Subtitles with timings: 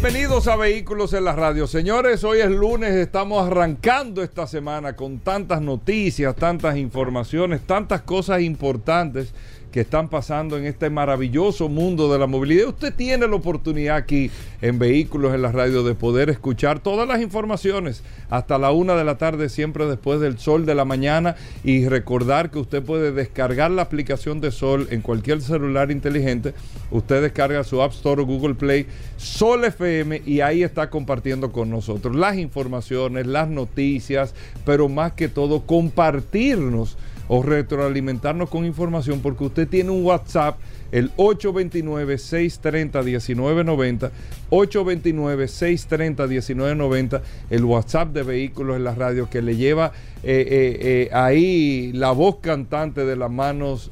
[0.00, 1.66] Bienvenidos a Vehículos en la Radio.
[1.66, 8.42] Señores, hoy es lunes, estamos arrancando esta semana con tantas noticias, tantas informaciones, tantas cosas
[8.42, 9.34] importantes
[9.70, 12.68] que están pasando en este maravilloso mundo de la movilidad.
[12.68, 14.30] Usted tiene la oportunidad aquí
[14.62, 19.04] en Vehículos en la Radio de poder escuchar todas las informaciones hasta la una de
[19.04, 21.36] la tarde, siempre después del sol de la mañana.
[21.64, 26.54] Y recordar que usted puede descargar la aplicación de Sol en cualquier celular inteligente.
[26.90, 31.70] Usted descarga su App Store o Google Play Sol FM y ahí está compartiendo con
[31.70, 36.96] nosotros las informaciones, las noticias, pero más que todo compartirnos
[37.28, 40.56] o retroalimentarnos con información porque usted tiene un WhatsApp,
[40.90, 44.10] el 829-630-1990,
[44.50, 47.20] 829-630-1990,
[47.50, 52.12] el WhatsApp de vehículos en la radio que le lleva eh, eh, eh, ahí la
[52.12, 53.90] voz cantante de las manos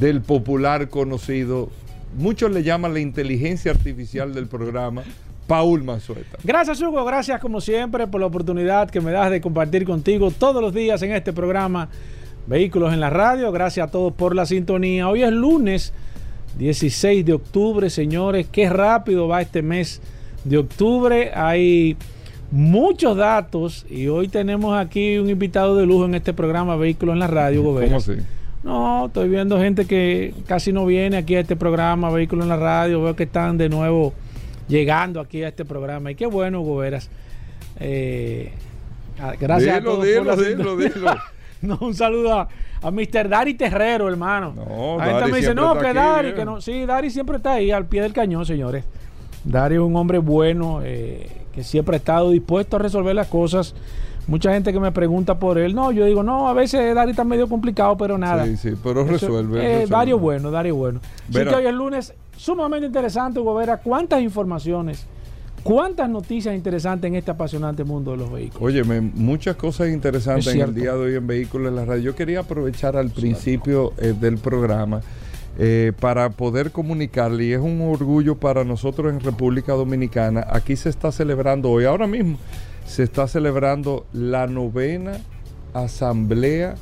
[0.00, 1.68] del popular conocido,
[2.16, 5.02] muchos le llaman la inteligencia artificial del programa.
[5.46, 6.38] Paul Manzueta.
[6.44, 10.60] Gracias Hugo, gracias como siempre por la oportunidad que me das de compartir contigo todos
[10.60, 11.88] los días en este programa
[12.48, 13.52] Vehículos en la radio.
[13.52, 15.06] Gracias a todos por la sintonía.
[15.06, 15.92] Hoy es lunes
[16.56, 18.46] 16 de octubre, señores.
[18.50, 20.00] Qué rápido va este mes
[20.44, 21.30] de octubre.
[21.34, 21.98] Hay
[22.50, 27.18] muchos datos y hoy tenemos aquí un invitado de lujo en este programa Vehículos en
[27.18, 27.62] la radio.
[27.62, 28.12] ¿Cómo así?
[28.64, 32.56] No, estoy viendo gente que casi no viene aquí a este programa Vehículos en la
[32.56, 33.02] radio.
[33.02, 34.14] Veo que están de nuevo
[34.68, 36.12] llegando aquí a este programa.
[36.12, 37.10] Y qué bueno, Goberas.
[37.78, 38.52] Eh,
[39.38, 40.02] gracias a todos.
[40.02, 41.14] Dilo, dilo, dilo.
[41.62, 42.48] No, un saludo a,
[42.82, 43.28] a Mr.
[43.28, 44.54] Dari Terrero, hermano.
[44.54, 46.60] No, la gente me dice, no, que Dari, que no.
[46.60, 48.84] Sí, Dari siempre está ahí al pie del cañón, señores.
[49.44, 53.74] Dari es un hombre bueno, eh, que siempre ha estado dispuesto a resolver las cosas.
[54.26, 55.74] Mucha gente que me pregunta por él.
[55.74, 58.44] No, yo digo, no, a veces Dari está medio complicado, pero nada.
[58.44, 59.82] Sí, sí, pero resuelve.
[59.82, 61.00] Eh, Dari es bueno, Dari es bueno.
[61.30, 63.78] Así que hoy es lunes sumamente interesante, Hugo Vera.
[63.78, 65.06] ¿Cuántas informaciones?
[65.62, 68.62] ¿Cuántas noticias interesantes en este apasionante mundo de los vehículos?
[68.62, 72.02] Óyeme, muchas cosas interesantes en el día de hoy en Vehículos en la Radio.
[72.02, 75.02] Yo quería aprovechar al principio eh, del programa
[75.58, 80.88] eh, para poder comunicarle, y es un orgullo para nosotros en República Dominicana, aquí se
[80.88, 82.38] está celebrando hoy, ahora mismo,
[82.86, 85.18] se está celebrando la novena
[85.74, 86.76] Asamblea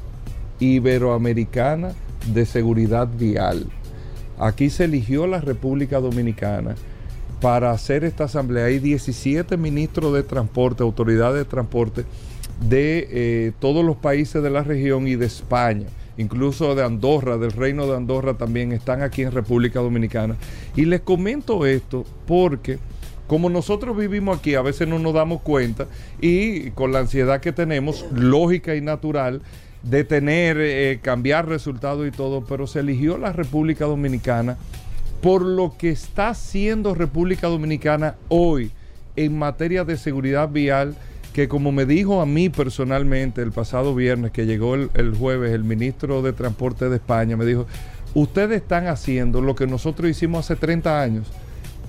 [0.61, 1.93] Iberoamericana
[2.35, 3.67] de Seguridad Vial.
[4.39, 6.75] Aquí se eligió la República Dominicana
[7.41, 8.67] para hacer esta asamblea.
[8.67, 12.05] Hay 17 ministros de transporte, autoridades de transporte
[12.61, 15.87] de eh, todos los países de la región y de España,
[16.17, 20.37] incluso de Andorra, del reino de Andorra también están aquí en República Dominicana.
[20.75, 22.79] Y les comento esto porque
[23.27, 25.87] como nosotros vivimos aquí, a veces no nos damos cuenta
[26.21, 29.43] y con la ansiedad que tenemos, lógica y natural,
[29.83, 34.57] de tener, eh, cambiar resultados y todo, pero se eligió la República Dominicana
[35.21, 38.71] por lo que está haciendo República Dominicana hoy
[39.16, 40.94] en materia de seguridad vial,
[41.32, 45.65] que como me dijo a mí personalmente el pasado viernes, que llegó el, jueves el
[45.65, 47.66] ministro de Transporte de España, me dijo,
[48.15, 51.27] ustedes están haciendo lo que nosotros hicimos hace 30 años,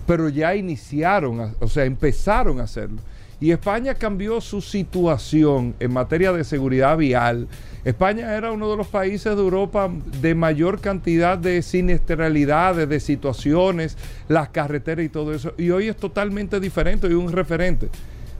[0.05, 2.97] pero ya iniciaron, o sea, empezaron a hacerlo.
[3.39, 7.47] Y España cambió su situación en materia de seguridad vial.
[7.85, 13.95] España era uno de los países de Europa de mayor cantidad de siniestralidades, de situaciones,
[14.27, 15.53] las carreteras y todo eso.
[15.57, 17.89] Y hoy es totalmente diferente, y un referente.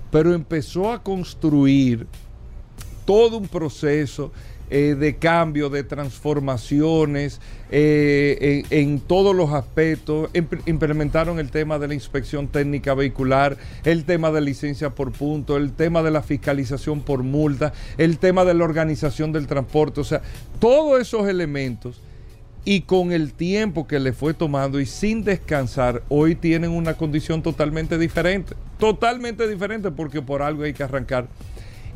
[0.10, 2.08] Pero empezó a construir
[3.06, 4.32] todo un proceso
[4.70, 7.40] eh, de cambio, de transformaciones
[7.72, 10.30] eh, en, todos los aspectos.
[10.66, 15.72] implementaron el tema de la inspección técnica vehicular, el tema de licencia por punto, el
[15.72, 20.02] tema de la fiscalización por multa, el tema de la organización del transporte.
[20.02, 20.22] O sea,
[20.60, 22.02] todos esos elementos
[22.66, 27.42] y con el tiempo que le fue tomando y sin descansar, hoy tienen una condición
[27.42, 28.56] totalmente diferente.
[28.78, 31.30] Totalmente diferente porque por algo hay que arrancar.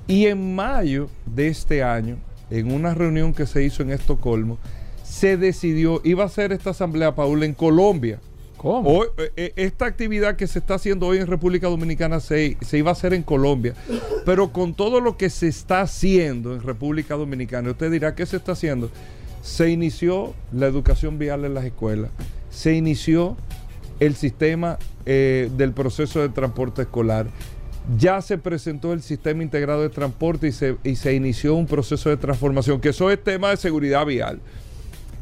[0.08, 2.18] Y en mayo de este año,
[2.52, 4.60] en una reunión que se hizo en Estocolmo,
[5.04, 8.20] se decidió, iba a ser esta asamblea, Paul, en Colombia.
[8.58, 9.04] ¿Cómo?
[9.04, 12.90] Eh, eh, esta actividad que se está haciendo hoy en República Dominicana se, se, iba
[12.90, 13.74] a hacer en Colombia,
[14.24, 18.38] pero con todo lo que se está haciendo en República Dominicana, usted dirá, ¿qué se
[18.38, 18.92] está haciendo?
[19.42, 22.12] Se inició la educación vial en las escuelas,
[22.52, 23.36] se inició
[24.00, 24.78] el sistema
[25.08, 27.28] eh, del proceso de transporte escolar,
[27.98, 30.48] ya se presentó el sistema integrado de transporte
[30.84, 34.40] y se, inició un proceso de transformación, que eso es tema de seguridad vial.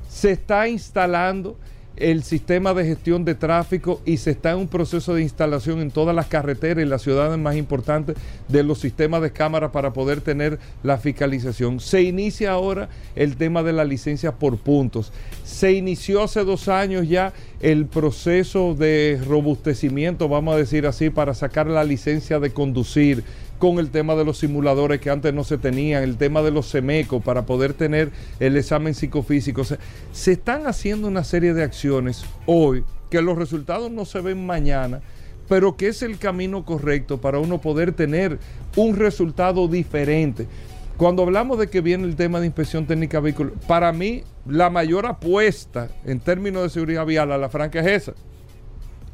[0.10, 1.58] Se está instalando
[2.00, 5.92] el sistema de gestión de tráfico y se está en un proceso de instalación en
[5.92, 8.16] todas las carreteras y las ciudades más importantes
[8.48, 11.80] de los sistemas de cámara para poder tener la fiscalización.
[11.80, 15.12] Se inicia ahora el tema de la licencia por puntos.
[15.44, 21.34] Se inició hace dos años ya el proceso de robustecimiento, vamos a decir así, para
[21.34, 23.24] sacar la licencia de conducir
[23.60, 26.68] con el tema de los simuladores que antes no se tenían, el tema de los
[26.68, 29.64] semecos para poder tener el examen psicofísico.
[29.64, 35.02] se están haciendo una serie de acciones hoy que los resultados no se ven mañana,
[35.48, 38.40] pero que es el camino correcto para uno poder tener
[38.76, 40.48] un resultado diferente.
[40.96, 45.06] Cuando hablamos de que viene el tema de inspección técnica vehicular, para mí la mayor
[45.06, 48.14] apuesta en términos de seguridad vial a la franca es esa.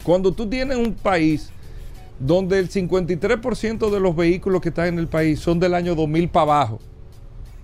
[0.04, 1.52] Cuando tú tienes un país
[2.20, 6.30] donde el 53% de los vehículos que están en el país son del año 2000
[6.30, 6.80] para abajo.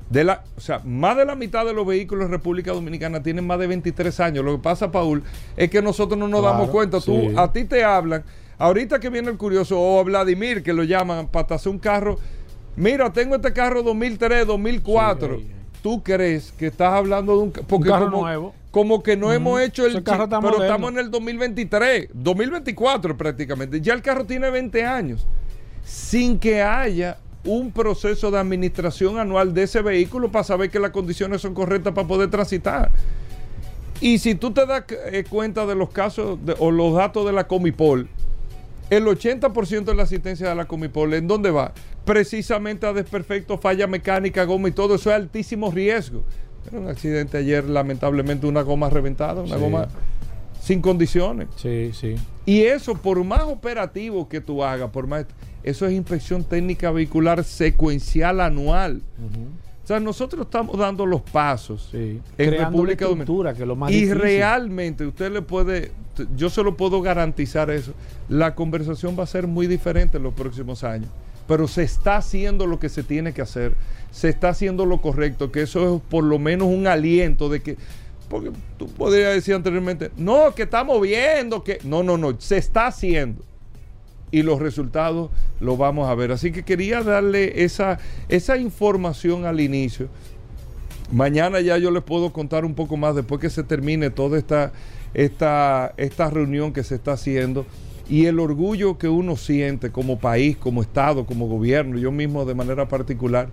[0.10, 3.48] De la, o sea, más de la mitad de los vehículos en República Dominicana tienen
[3.48, 4.44] más de 23 años.
[4.44, 5.24] Lo que pasa, Paul,
[5.56, 7.00] es que nosotros no nos damos cuenta.
[7.00, 8.24] Tú, a ti te hablan.
[8.58, 12.20] Ahorita que viene el curioso, o Vladimir, que lo llaman para hacer un carro.
[12.76, 15.40] Mira, tengo este carro 2003, 2004.
[15.82, 18.54] ¿Tú crees que estás hablando de un, porque carro nuevo?
[18.72, 23.82] Como que no hemos hecho el carro pero estamos en el 2023, 2024 prácticamente.
[23.82, 25.28] Ya el carro tiene 20 años
[25.84, 30.92] sin que haya un proceso de administración anual de ese vehículo para saber que las
[30.92, 32.92] condiciones son correctas para poder transitar.
[34.00, 37.48] Y si tú te das eh, cuenta de los casos o los datos de la
[37.48, 38.08] Comipol,
[38.90, 41.74] el 80% de la asistencia de la Comipol, ¿en dónde va?
[42.06, 46.24] Precisamente a desperfecto, falla mecánica, goma y todo eso es altísimo riesgo.
[46.68, 49.88] Era un accidente ayer, lamentablemente, una goma reventada, una goma
[50.62, 51.48] sin condiciones.
[51.56, 52.16] Sí, sí.
[52.46, 55.26] Y eso, por más operativo que tú hagas, por más.
[55.64, 59.02] Eso es inspección técnica vehicular secuencial anual.
[59.84, 63.54] O sea, nosotros estamos dando los pasos en República Dominicana.
[63.54, 65.92] Que lo más y realmente, usted le puede,
[66.36, 67.94] yo se lo puedo garantizar eso.
[68.30, 71.10] La conversación va a ser muy diferente en los próximos años.
[71.52, 73.76] Pero se está haciendo lo que se tiene que hacer
[74.12, 77.78] se está haciendo lo correcto, que eso es por lo menos un aliento de que,
[78.30, 82.88] porque tú podrías decir anteriormente, no, que estamos viendo, que no, no, no, se está
[82.88, 83.42] haciendo.
[84.34, 86.32] Y los resultados los vamos a ver.
[86.32, 88.00] Así que quería darle esa,
[88.30, 90.08] esa información al inicio.
[91.12, 94.72] Mañana ya yo les puedo contar un poco más después que se termine toda esta,
[95.14, 97.66] esta, esta reunión que se está haciendo
[98.12, 102.54] y el orgullo que uno siente como país, como Estado, como gobierno, yo mismo de
[102.54, 103.48] manera particular,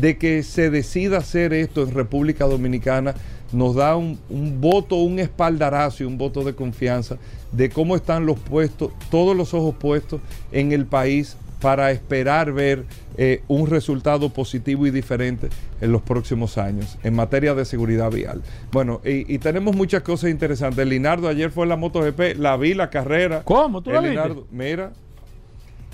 [0.00, 3.14] de que se decida hacer esto en República Dominicana
[3.52, 4.18] nos da un,
[4.60, 7.18] voto, un espaldarazo y un voto de confianza
[7.52, 10.20] de cómo están los puestos, todos los ojos puestos
[10.50, 12.86] en el país para esperar ver
[13.22, 15.50] eh, un resultado positivo y diferente
[15.82, 18.40] en los próximos años en materia de seguridad vial.
[18.72, 20.86] Bueno, y, tenemos muchas cosas interesantes.
[20.86, 23.42] Linardo ayer fue en la MotoGP, la vi la carrera.
[23.44, 23.82] ¿Cómo?
[23.82, 24.92] ¿Tú la Linardo, Mira,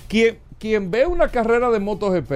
[0.06, 2.32] quien, quien ve una carrera de MotoGP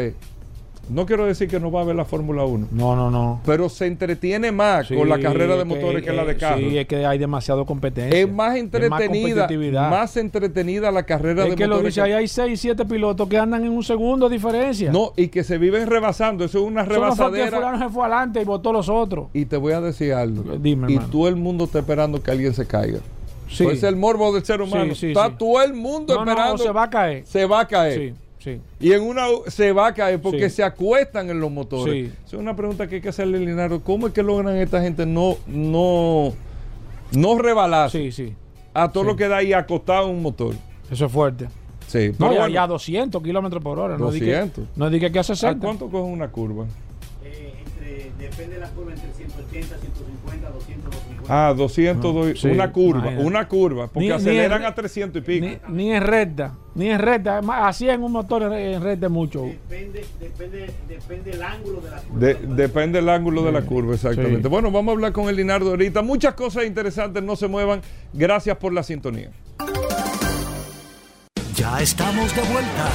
[0.90, 2.68] no quiero decir que no va a ver la Fórmula 1.
[2.72, 3.40] No, no, no.
[3.46, 6.60] Pero se entretiene más con la carrera de motores que, la de carros.
[6.60, 8.18] Sí, es que hay demasiado competencia.
[8.18, 9.88] Es más entretenida.
[9.88, 11.52] más, entretenida la carrera de motores.
[11.52, 14.34] Es que lo dice, ahí hay 6, 7 pilotos que andan en un segundo de
[14.34, 14.92] diferencia.
[14.92, 16.44] No, y que se viven rebasando.
[16.44, 17.46] Eso es una rebasadera.
[17.46, 19.28] Eso no fue se fue adelante y votó los otros.
[19.32, 20.56] Y te voy a decir algo.
[20.58, 22.98] Dime, Y todo el mundo está esperando que alguien se caiga.
[23.48, 23.64] Sí.
[23.64, 24.92] Pues es el morbo del ser humano.
[24.92, 26.52] está todo el mundo esperando.
[26.52, 27.26] No, se va a caer.
[27.26, 28.14] Se va a caer.
[28.40, 28.58] Sí.
[28.80, 32.10] Y en una se va a caer porque se acuestan en los motores.
[32.26, 33.82] Es una pregunta que hay que hacerle, Linaro.
[33.82, 36.32] ¿Cómo es que logran esta gente no, no,
[37.12, 37.90] no rebalar
[38.72, 40.54] a todo lo que da ahí acostado un motor?
[40.90, 41.48] Eso es fuerte.
[41.86, 43.96] Sí, no, ya, 200 kilómetros por hora.
[43.96, 44.64] 200.
[44.76, 45.58] No dije que, hace 60.
[45.58, 46.66] ¿A cuánto coge una curva?
[48.30, 50.94] Depende de la curva, entre 180, 150, 200,
[51.28, 55.46] Ah, 200, una curva, una curva, porque aceleran a 300 y pico.
[55.68, 59.42] Ni, en recta, ni en recta, así en un motor en recta mucho.
[59.44, 62.26] Depende, depende, depende del ángulo de la curva.
[62.56, 64.48] depende del ángulo de la curva, exactamente.
[64.48, 66.02] Bueno, vamos a hablar con el Linardo ahorita.
[66.02, 67.80] Muchas cosas interesantes, no se muevan.
[68.12, 69.30] Gracias por la sintonía.
[71.54, 72.88] Ya estamos de vuelta.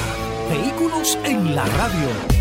[0.50, 2.35] Vehículos en la radio.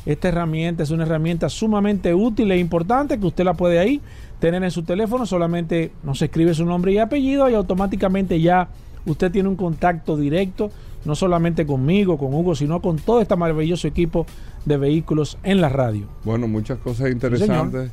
[0.06, 4.02] Esta herramienta es una herramienta sumamente útil e importante que usted la puede ahí
[4.38, 5.26] tener en su teléfono.
[5.26, 8.68] Solamente nos escribe su nombre y apellido y automáticamente ya
[9.06, 10.70] usted tiene un contacto directo,
[11.04, 14.26] no solamente conmigo, con Hugo, sino con todo este maravilloso equipo
[14.64, 16.06] de vehículos en la radio.
[16.24, 17.90] Bueno, muchas cosas interesantes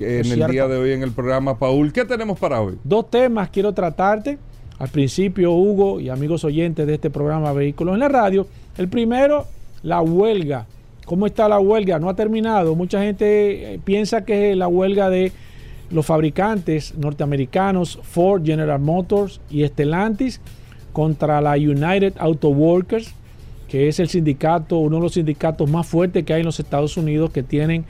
[0.00, 1.58] en el día de hoy en el programa.
[1.58, 2.78] Paul, ¿qué tenemos para hoy?
[2.82, 4.38] Dos temas quiero tratarte.
[4.78, 8.48] Al principio, Hugo y amigos oyentes de este programa Vehículos en la Radio.
[8.76, 9.46] El primero,
[9.82, 10.66] la huelga.
[11.04, 11.98] ¿Cómo está la huelga?
[12.00, 12.74] No ha terminado.
[12.74, 15.32] Mucha gente eh, piensa que es la huelga de
[15.94, 20.40] los fabricantes norteamericanos Ford, General Motors y Stellantis
[20.92, 23.14] contra la United Auto Workers,
[23.68, 26.96] que es el sindicato, uno de los sindicatos más fuertes que hay en los Estados
[26.96, 27.84] Unidos, que tienen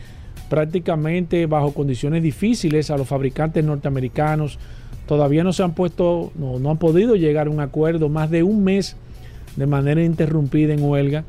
[0.50, 4.58] prácticamente bajo condiciones difíciles a los fabricantes norteamericanos.
[5.06, 8.42] Todavía no se han puesto, no, no han podido llegar a un acuerdo, más de
[8.42, 8.96] un mes
[9.56, 11.24] de manera interrumpida en huelga.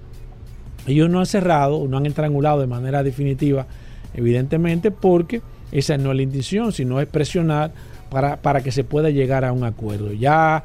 [0.87, 3.65] Ellos no han cerrado, no han estrangulado de manera definitiva,
[4.13, 5.41] evidentemente, porque
[5.71, 7.71] esa no es la intención, sino es presionar
[8.09, 10.13] para, para que se pueda llegar a un acuerdo.
[10.13, 10.63] Ya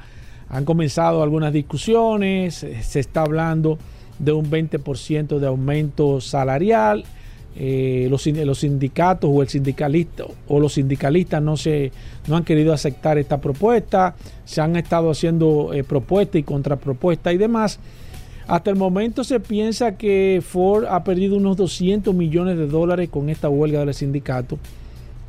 [0.48, 3.78] han comenzado algunas discusiones, se está hablando
[4.18, 7.04] de un 20% de aumento salarial.
[7.56, 11.90] Eh, los, los, sindicatos o el sindicalista o los sindicalistas no se
[12.28, 14.14] no han querido aceptar esta propuesta
[14.44, 17.80] se han estado haciendo eh, propuestas y contrapropuestas y demás
[18.46, 23.28] hasta el momento se piensa que Ford ha perdido unos 200 millones de dólares con
[23.28, 24.56] esta huelga del sindicato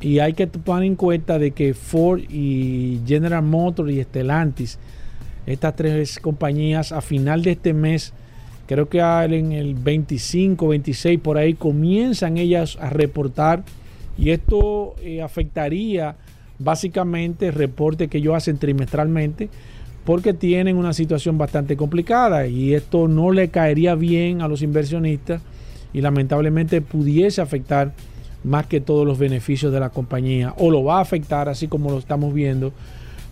[0.02, 4.78] y hay que tomar en cuenta de que Ford y General Motors y Stellantis,
[5.46, 8.12] estas tres compañías a final de este mes,
[8.66, 13.62] creo que en el 25, 26 por ahí comienzan ellas a reportar
[14.18, 16.16] y esto eh, afectaría
[16.58, 19.48] básicamente el reporte que ellos hacen trimestralmente
[20.04, 25.42] porque tienen una situación bastante complicada y esto no le caería bien a los inversionistas
[25.92, 27.92] y lamentablemente pudiese afectar
[28.44, 31.90] más que todos los beneficios de la compañía o lo va a afectar así como
[31.90, 32.72] lo estamos viendo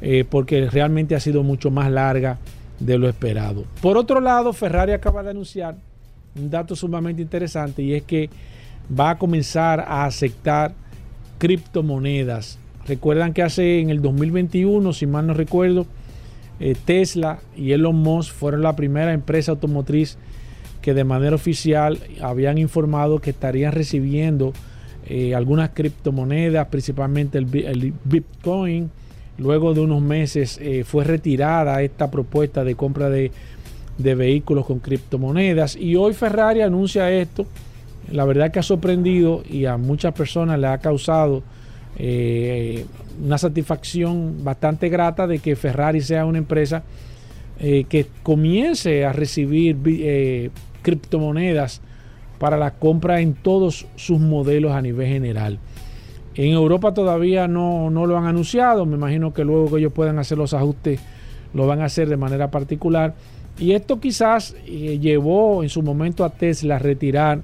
[0.00, 2.38] eh, porque realmente ha sido mucho más larga
[2.79, 3.64] de lo esperado.
[3.83, 5.76] Por otro lado, Ferrari acaba de anunciar
[6.35, 8.31] un dato sumamente interesante y es que
[8.99, 10.73] va a comenzar a aceptar
[11.38, 12.59] criptomonedas.
[12.87, 15.87] Recuerdan que hace en el 2021, si mal no recuerdo,
[16.61, 20.17] eh, Tesla y Elon Musk fueron la primera empresa automotriz
[20.83, 24.52] que de manera oficial habían informado que estarían recibiendo
[25.12, 28.93] eh, algunas criptomonedas, principalmente el, Bitcoin.
[29.38, 33.33] Luego de unos meses eh, fue retirada esta propuesta de compra de,
[33.99, 37.45] vehículos con criptomonedas y hoy Ferrari anuncia esto.
[38.12, 41.43] La verdad que ha sorprendido y a muchas personas le ha causado
[41.99, 42.87] eh,
[43.21, 46.85] una satisfacción bastante grata de que Ferrari sea una empresa
[47.59, 49.76] que comience a recibir
[50.81, 51.83] criptomonedas
[52.41, 55.59] para la compra en todos sus modelos a nivel general.
[56.35, 60.39] En Europa todavía no, lo han anunciado, me imagino que luego que ellos puedan hacer
[60.39, 61.01] los ajustes
[61.53, 63.15] lo van a hacer de manera particular.
[63.59, 67.43] Y esto quizás eh, llevó en su momento a Tesla a retirar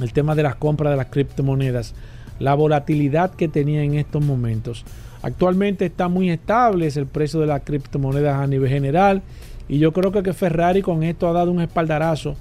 [0.00, 1.94] el tema de las compras de las criptomonedas,
[2.40, 4.84] la volatilidad que tenía en estos momentos.
[5.22, 9.22] Actualmente está muy estable el precio de las criptomonedas a nivel general
[9.68, 12.34] y yo creo que Ferrari con esto ha dado un espaldarazo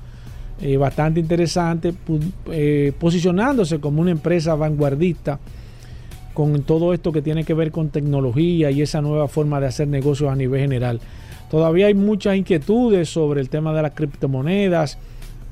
[0.61, 1.93] eh, bastante interesante,
[2.51, 5.39] eh, posicionándose como una empresa vanguardista
[6.33, 9.87] con todo esto que tiene que ver con tecnología y esa nueva forma de hacer
[9.87, 10.99] negocios a nivel general.
[11.49, 14.97] Todavía hay muchas inquietudes sobre el tema de las criptomonedas,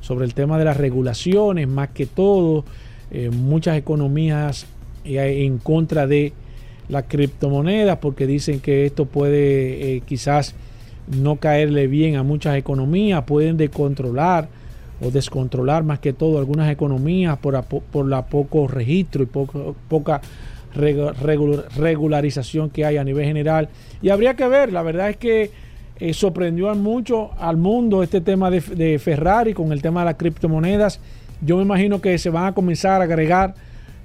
[0.01, 2.63] sobre el tema de las regulaciones, más que todo,
[3.11, 4.67] eh, muchas economías
[5.03, 6.31] en contra de
[6.89, 10.53] las criptomonedas porque dicen que esto puede quizás
[11.07, 14.60] no caerle bien a muchas economías, pueden descontrolar
[15.01, 20.21] o descontrolar más que todo algunas economías por, la poco registro y poca
[20.75, 23.69] regularización que hay a nivel general.
[24.01, 25.51] Y habría que ver, la verdad es que
[25.99, 30.99] eh, sorprendió mucho al mundo este tema de, Ferrari con el tema de las criptomonedas.
[31.41, 33.55] Yo me imagino que se van a comenzar a agregar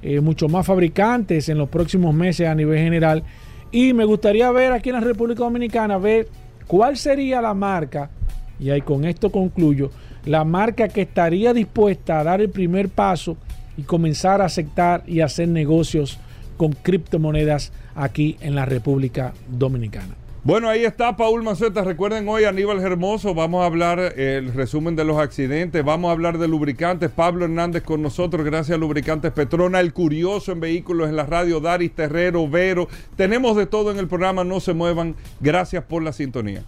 [0.03, 3.23] eh, mucho más fabricantes en los próximos meses a nivel general.
[3.71, 6.29] Y me gustaría ver aquí en la República Dominicana, ver
[6.67, 8.11] cuál sería la marca,
[8.59, 9.91] y ahí con esto concluyo,
[10.27, 13.37] la marca que estaría dispuesta a dar el primer paso
[13.77, 16.19] y comenzar a aceptar y hacer negocios
[16.57, 20.15] con criptomonedas aquí en la República Dominicana.
[20.43, 21.83] Bueno, ahí está Paul Maceta.
[21.83, 23.35] Recuerden hoy Aníbal Hermoso.
[23.35, 25.85] Vamos a hablar el resumen de los accidentes.
[25.85, 27.11] Vamos a hablar de lubricantes.
[27.11, 28.47] Pablo Hernández con nosotros.
[28.47, 29.81] Gracias a Lubricantes Petrona.
[29.81, 31.59] El curioso en vehículos en la radio.
[31.59, 32.87] Daris Terrero, Vero.
[33.17, 34.45] Tenemos de todo en el programa.
[34.45, 35.17] No se muevan.
[35.41, 36.63] Gracias por la sintonía.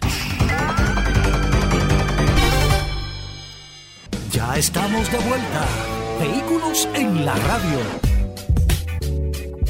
[4.55, 5.67] Estamos de vuelta.
[6.19, 8.08] Vehículos en la radio.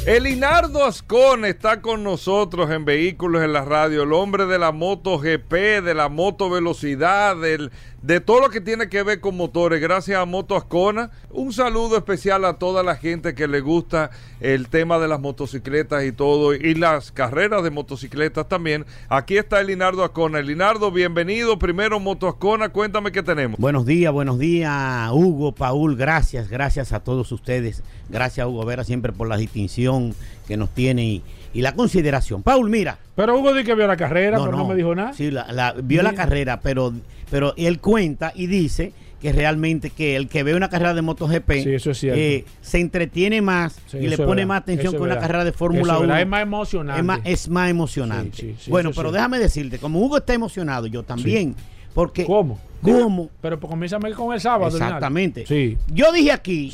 [0.06, 5.18] Elinardo Ascon está con nosotros en Vehículos en la Radio, el hombre de la moto
[5.18, 9.78] GP, de la moto velocidad, del, de todo lo que tiene que ver con motores.
[9.78, 11.10] Gracias a Moto Ascona.
[11.30, 16.02] Un saludo especial a toda la gente que le gusta el tema de las motocicletas
[16.04, 18.86] y todo, y las carreras de motocicletas también.
[19.10, 20.38] Aquí está Elinardo Ascona.
[20.38, 21.58] Elinardo, bienvenido.
[21.58, 23.60] Primero Moto Ascona, cuéntame qué tenemos.
[23.60, 27.82] Buenos días, buenos días, Hugo, Paul, gracias, gracias a todos ustedes.
[28.08, 29.89] Gracias, Hugo Vera, siempre por la distinción
[30.46, 31.22] que nos tiene y,
[31.54, 32.42] y la consideración.
[32.42, 32.98] Paul, mira.
[33.16, 35.12] Pero Hugo dice que vio la carrera, pero no, me dijo nada.
[35.12, 36.92] Sí, la, la- vio la carrera, pero,
[37.30, 41.50] pero él cuenta y dice que realmente que el que ve una carrera de MotoGP
[41.62, 42.18] Sí, eso es cierto.
[42.18, 45.20] eh, se entretiene más Sí, y le pone verdad, más atención eso que una verdad.
[45.20, 46.06] carrera de Fórmula Eso es 1.
[46.08, 47.00] verdad, es más emocionante.
[47.00, 48.56] Es más, es más emocionante.
[48.58, 51.54] Sí, bueno, pero déjame decirte, como Hugo está emocionado, yo también.
[51.92, 52.58] Porque, ¿Cómo?
[52.80, 53.28] ¿Cómo?
[53.42, 54.74] Pero pues comiénzame con el sábado.
[54.74, 55.44] Exactamente.
[55.46, 56.72] Sí, Yo dije aquí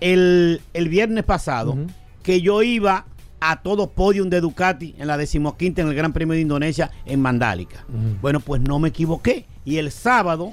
[0.00, 1.76] el, el viernes pasado.
[2.22, 3.06] Que yo iba
[3.40, 7.20] a todo podium de Ducati en la decimoquinta en el Gran Premio de Indonesia en
[7.20, 7.84] Mandálica.
[8.20, 9.46] Bueno, pues no me equivoqué.
[9.64, 10.52] Y el sábado,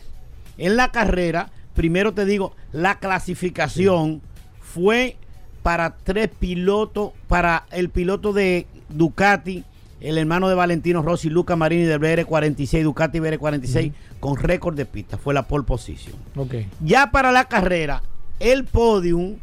[0.58, 4.22] en la carrera, primero te digo, la clasificación
[4.62, 5.18] fue
[5.64, 9.66] para tres pilotos, para el piloto de Ducati,
[10.00, 15.18] el hermano de Valentino Rossi, Luca Marini del BR46, Ducati BR46, con récord de pista.
[15.18, 16.16] Fue la pole position.
[16.80, 18.02] Ya para la carrera,
[18.40, 19.38] el podium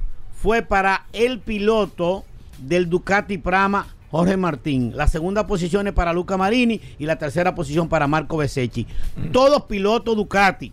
[0.44, 2.22] fue para el piloto
[2.58, 4.92] del Ducati Prama, Jorge Martín.
[4.94, 8.86] La segunda posición es para Luca Marini y la tercera posición para Marco Besecchi.
[9.32, 10.70] Todos pilotos Ducati.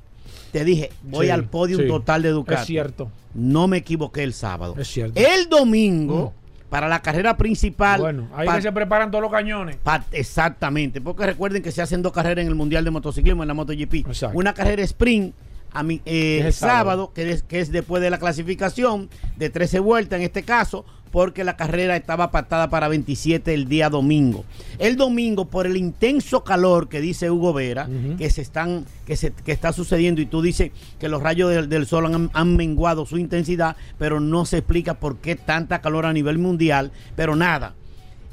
[0.52, 1.88] Te dije, voy Sí, al podium sí.
[1.88, 2.60] total de Ducati.
[2.60, 3.10] Es cierto.
[3.34, 4.76] No me equivoqué el sábado.
[4.78, 5.18] Es cierto.
[5.18, 6.34] El domingo,
[6.70, 8.02] para la carrera principal.
[8.02, 9.78] Bueno, ahí que se preparan todos los cañones.
[10.12, 13.54] Exactamente, porque recuerden que se hacen dos carreras en el Mundial de Motociclismo, en la
[13.54, 14.06] MotoGP.
[14.06, 14.38] Exacto.
[14.38, 15.34] Una carrera sprint
[15.74, 17.12] a mi, eh, Es el sábado, sábado.
[17.14, 21.44] que es, que es después de la clasificación, de 13 vueltas en este caso, porque
[21.44, 24.46] la carrera estaba pactada para 27 el día domingo.
[24.80, 29.32] El domingo, por el intenso calor que dice Hugo Vera, que se están, que se
[29.32, 33.06] que está sucediendo, y tú dices que los rayos del, del sol han, han menguado
[33.06, 37.76] su intensidad, pero no se explica por qué tanta calor a nivel mundial, pero nada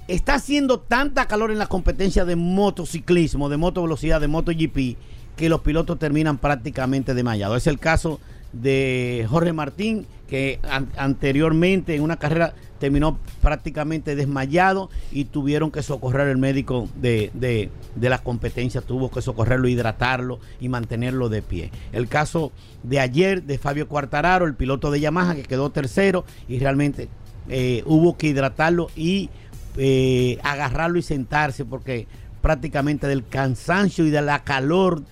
[0.08, 4.96] está haciendo tanta calor en la competencia de motociclismo, de moto velocidad, de MotoGP,
[5.38, 7.56] que los pilotos terminan prácticamente desmayados.
[7.56, 8.20] Es el caso
[8.52, 15.82] de Jorge Martín, que an- anteriormente en una carrera terminó prácticamente desmayado y tuvieron que
[15.82, 21.42] socorrer el médico de, de, de la competencia, tuvo que socorrerlo, hidratarlo y mantenerlo de
[21.42, 21.70] pie.
[21.92, 26.58] El caso de ayer de Fabio Quartararo, el piloto de Yamaha, que quedó tercero y
[26.58, 27.08] realmente
[27.48, 29.30] eh, hubo que hidratarlo y
[29.76, 32.06] eh, agarrarlo y sentarse porque
[32.40, 35.02] prácticamente del cansancio y de la calor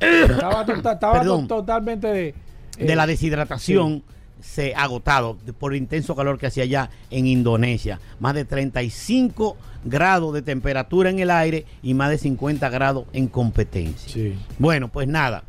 [0.00, 1.48] estaba tota- estaba Perdón.
[1.48, 2.34] to- totalmente de,
[2.78, 4.02] de eh, la deshidratación
[4.40, 7.98] se agotado por el intenso calor que hacía allá en Indonesia.
[8.20, 13.28] Más de 35 grados de temperatura en el aire y más de 50 grados en
[13.28, 14.12] competencia.
[14.12, 14.34] Sí.
[14.58, 15.44] Bueno, pues nada.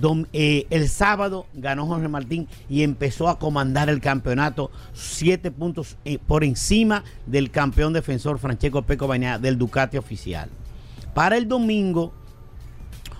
[0.00, 5.96] Dom- eh, el sábado ganó Jorge Martín y empezó a comandar el campeonato siete puntos
[6.04, 10.48] eh, por encima del campeón defensor Francesco Peco Bañada del Ducati oficial.
[11.14, 12.12] Para el domingo,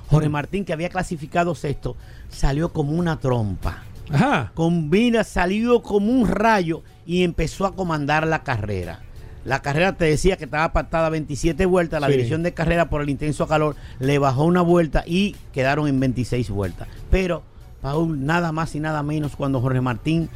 [0.08, 1.96] Jorge Martín, que había clasificado sexto,
[2.28, 3.82] salió como una trompa.
[4.12, 4.52] Ajá.
[4.54, 9.00] Combina, salió como un rayo y empezó a comandar la carrera.
[9.44, 12.00] La carrera te decía que estaba pactada 27 vueltas.
[12.00, 12.12] La Sí.
[12.12, 16.50] dirección de carrera por el intenso calor le bajó una vuelta y quedaron en 26
[16.50, 16.88] vueltas.
[17.10, 17.42] Pero,
[17.80, 20.28] Paul, nada más y nada menos cuando Jorge Martín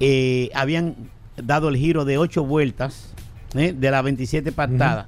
[0.00, 0.96] eh, habían
[1.36, 3.12] dado el giro de 8 vueltas
[3.54, 5.06] eh, de las 27 pactadas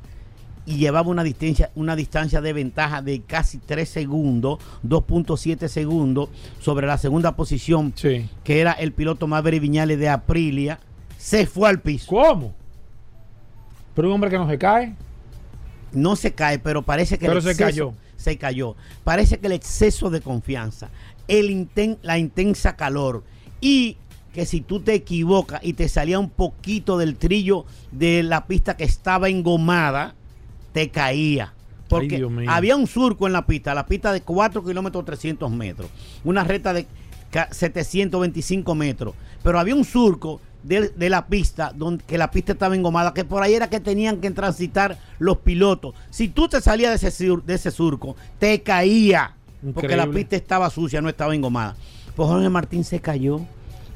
[0.66, 6.28] y llevaba una distancia, una distancia de ventaja de casi 3 segundos, 2.7 segundos
[6.60, 8.28] sobre la segunda posición, Sí.
[8.44, 10.78] que era el piloto Maverick Viñales de Aprilia,
[11.18, 12.06] se fue al piso.
[12.08, 12.54] ¿Cómo?
[13.94, 14.94] Pero un hombre que no se cae.
[15.92, 17.92] No se cae, pero parece que Pero el se exceso- cayó.
[18.16, 18.74] Se cayó.
[19.04, 20.88] Parece que el exceso de confianza,
[21.28, 23.22] el inten- la intensa calor
[23.61, 23.96] y
[24.33, 28.76] que si tú te equivocas y te salía un poquito del trillo de la pista
[28.76, 30.14] que estaba engomada,
[30.72, 31.52] te caía.
[31.88, 32.16] Porque
[32.48, 35.88] había un surco en la pista, la pista de 4 kilómetros 300 metros,
[36.24, 36.87] una recta de
[37.30, 42.53] ca- 725 metros, pero había un surco de, de la pista, donde que la pista
[42.53, 45.94] estaba engomada, que por ahí era que tenían que transitar los pilotos.
[46.11, 49.35] Si tú te salías de ese, sur- de ese surco, te caía,
[49.74, 51.77] porque la pista estaba sucia, no estaba engomada.
[52.16, 53.40] Pues Jorge Martín se cayó.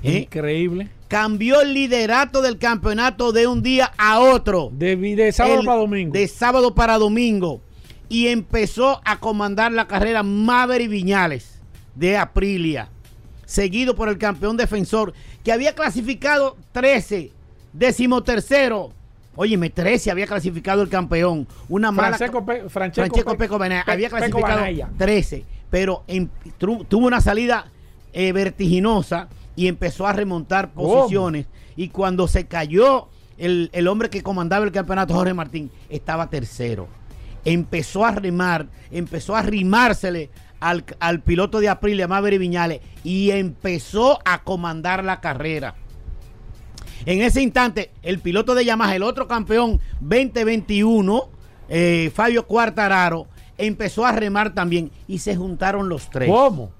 [0.02, 0.18] ¿eh?
[0.18, 0.88] Increíble.
[1.08, 4.70] Cambió el liderato del campeonato de un día a otro.
[4.72, 6.12] De, de sábado El- para domingo.
[6.12, 7.60] De sábado para domingo.
[8.10, 11.60] Y empezó a comandar la carrera Maverick Viñales
[11.94, 12.88] de Aprilia.
[13.48, 17.32] Seguido por el campeón defensor, que había clasificado 13,
[17.72, 18.92] decimotercero.
[19.36, 21.46] Óyeme, 13 había clasificado el campeón.
[21.68, 22.08] Una mala.
[22.08, 24.90] Francesco, Pe- Francesco Francesco Peco Banaya Pe- había Peco clasificado Banaya.
[24.98, 26.30] 13, pero en-
[26.60, 27.66] tru- tuvo una salida
[28.12, 30.92] eh, vertiginosa y empezó a remontar ¿Cómo?
[31.02, 31.46] posiciones.
[31.76, 33.08] Y cuando se cayó
[33.38, 36.86] el, el hombre que comandaba el campeonato, Jorge Martín, estaba tercero.
[37.44, 40.28] Empezó a remar, empezó a rimársele
[40.60, 45.74] al, al piloto de Aprilia, Maverick Viñales, y empezó a comandar la carrera.
[47.06, 51.28] En ese instante, el piloto de Yamaha, el otro campeón 2021,
[51.68, 56.28] eh, Fabio Cuartararo, empezó a remar también y se juntaron los tres.
[56.30, 56.72] ¿Cómo?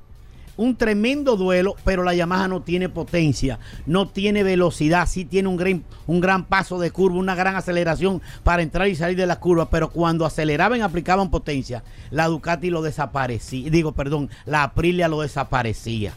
[0.59, 5.57] Un tremendo duelo, pero la Yamaha no tiene potencia, no tiene velocidad, sí tiene un
[5.57, 9.39] gran, un gran paso de curva, una gran aceleración para entrar y salir de la
[9.39, 15.21] curva, pero cuando aceleraban aplicaban potencia, la Ducati lo desaparecía, digo, perdón, la Aprilia lo
[15.21, 16.13] desaparecía.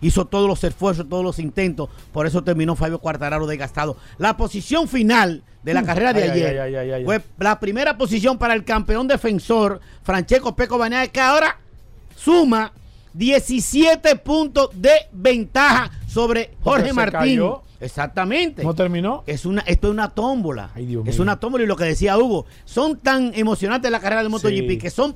[0.00, 3.96] Hizo todos los esfuerzos, todos los intentos, por eso terminó Fabio Cuartararo desgastado.
[4.18, 6.24] La posición final de la carrera de Mm.
[6.24, 7.04] Ay, ay, ayer ay, ay, ay, ay.
[7.04, 11.58] fue la primera posición para el campeón defensor Francesco Peco Banaya, que ahora
[12.14, 12.72] suma
[13.14, 17.18] 17 puntos de ventaja sobre Jorge Martín.
[17.20, 17.62] cayó.
[17.80, 18.64] Exactamente.
[18.64, 19.22] ¿No terminó?
[19.28, 20.70] Es una, esto es una tómbola.
[20.74, 21.22] Ay, Dios es mío.
[21.22, 24.78] una tómbola y lo que decía Hugo, son tan emocionantes las carreras de MotoGP Sí.
[24.78, 25.14] que son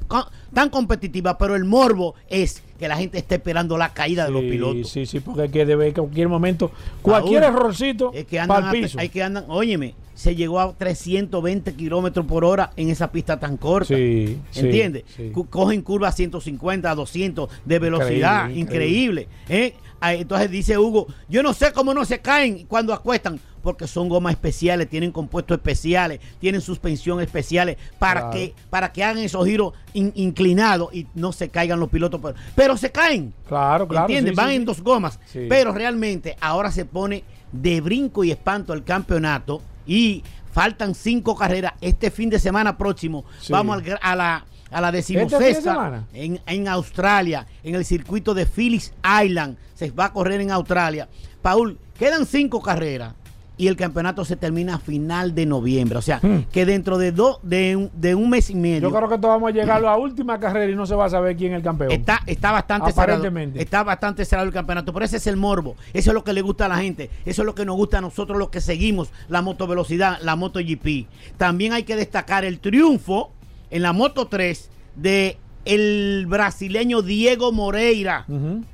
[0.55, 4.43] tan competitivas, pero el morbo es que la gente esté esperando la caída de los
[4.43, 4.91] Sí, pilotos.
[4.91, 8.99] Sí, sí, porque hay que debe cualquier momento, cualquier errorcito, Es que andan, a- piso.
[9.01, 13.57] hay que andan, óyeme, se llegó a 320 kilómetros por hora en esa pista tan
[13.57, 13.89] corta.
[13.97, 15.05] Sí, sí, ¿Entiendes?
[15.17, 15.31] sí.
[15.33, 19.29] Cu- Cogen curvas 150, 200 de velocidad, Increíble, increíble.
[19.49, 19.75] ¿eh?
[20.05, 24.33] Entonces dice Hugo, yo no sé cómo no se caen cuando acuestan, porque son gomas
[24.33, 28.31] especiales, tienen compuestos especiales, tienen suspensión especiales para Claro.
[28.37, 32.35] que para que hagan esos giros in- inclinados y no se caigan los pilotos, pero,
[32.57, 33.33] pero se caen.
[33.47, 34.07] Claro, claro.
[34.07, 34.33] ¿Entiendes?
[34.33, 35.21] sí, Van sí, en dos gomas.
[35.27, 35.47] Sí.
[35.49, 41.75] Pero realmente ahora se pone de brinco y espanto el campeonato y faltan cinco carreras.
[41.81, 47.47] Este fin de semana próximo vamos a la, a la ¿Este decimosexta en, en Australia,
[47.63, 48.93] en el circuito de Phillips
[49.25, 49.57] Island.
[49.75, 51.09] Se va a correr en Australia.
[51.41, 53.15] Paul, quedan cinco carreras
[53.59, 55.99] y el campeonato se termina a final de noviembre.
[55.99, 56.45] O sea, Hmm.
[56.51, 58.89] que dentro de, dos de, un, de un mes y medio.
[58.89, 61.05] Yo creo que todos vamos a llegar a la última carrera y no se va
[61.05, 61.93] a saber quién es el campeón.
[61.93, 63.03] Está, está bastante cerrado.
[63.19, 63.61] Aparentemente.
[63.63, 64.93] Está bastante cerrado el campeonato.
[64.93, 65.77] Pero ese es el morbo.
[65.93, 67.11] Eso es lo que le gusta a la gente.
[67.27, 71.07] Eso es lo que nos gusta a nosotros los que seguimos la motovelocidad, la MotoGP.
[71.37, 73.31] También hay que destacar el triunfo
[73.73, 78.27] en la Moto 3 de el brasileño Diego Moreira.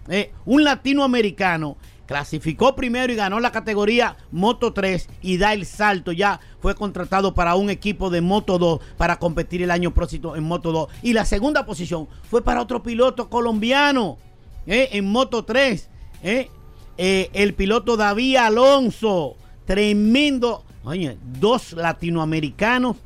[0.09, 6.11] Eh, un latinoamericano clasificó primero y ganó la categoría Moto 3 y da el salto.
[6.11, 10.43] Ya fue contratado para un equipo de Moto 2 para competir el año próximo en
[10.43, 10.89] Moto 2.
[11.03, 14.19] Y la segunda posición fue para otro piloto colombiano
[14.67, 15.89] eh, en Moto 3.
[16.23, 19.37] eh, el piloto David Alonso.
[19.65, 20.65] Tremendo.
[20.83, 22.97] Oye, dos latinoamericanos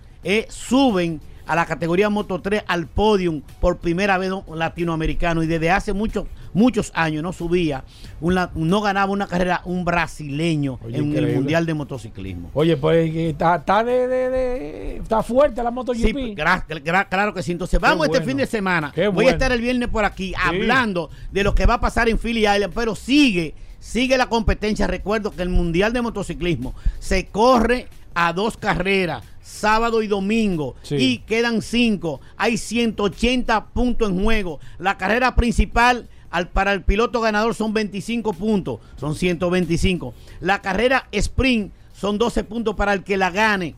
[0.49, 5.71] suben a la categoría Moto 3 al podium por primera vez un latinoamericano y desde
[5.71, 7.83] hace muchos muchos años no subía,
[8.21, 11.35] no ganaba una carrera un brasileño Oye, en el.
[11.35, 12.51] Mundial de Motociclismo.
[12.53, 15.97] Oye, pues que está, está de, de- de- está fuerte la MotoGP.
[16.05, 17.53] Sí, gra- gra- claro que sí.
[17.53, 18.93] Entonces vamos este fin de semana.
[18.95, 19.31] Qué Voy bueno.
[19.31, 22.41] a estar el viernes por aquí hablando de lo que va a pasar en Philly
[22.47, 24.87] Island, pero sigue, sigue la competencia.
[24.87, 30.97] Recuerdo que el Mundial de Motociclismo se corre a dos carreras, sábado y domingo, Sí.
[30.97, 32.21] y quedan cinco.
[32.37, 34.61] Hay 180 puntos en juego.
[34.79, 40.15] La carrera principal al, para el piloto ganador son 25 puntos, son 125.
[40.41, 43.75] La carrera sprint son 12 puntos para el que la gane.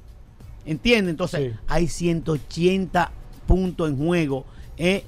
[0.66, 1.10] ¿Entiende?
[1.10, 1.58] Entonces, Sí.
[1.66, 3.10] hay 180
[3.46, 4.44] puntos en juego.
[4.76, 5.02] Es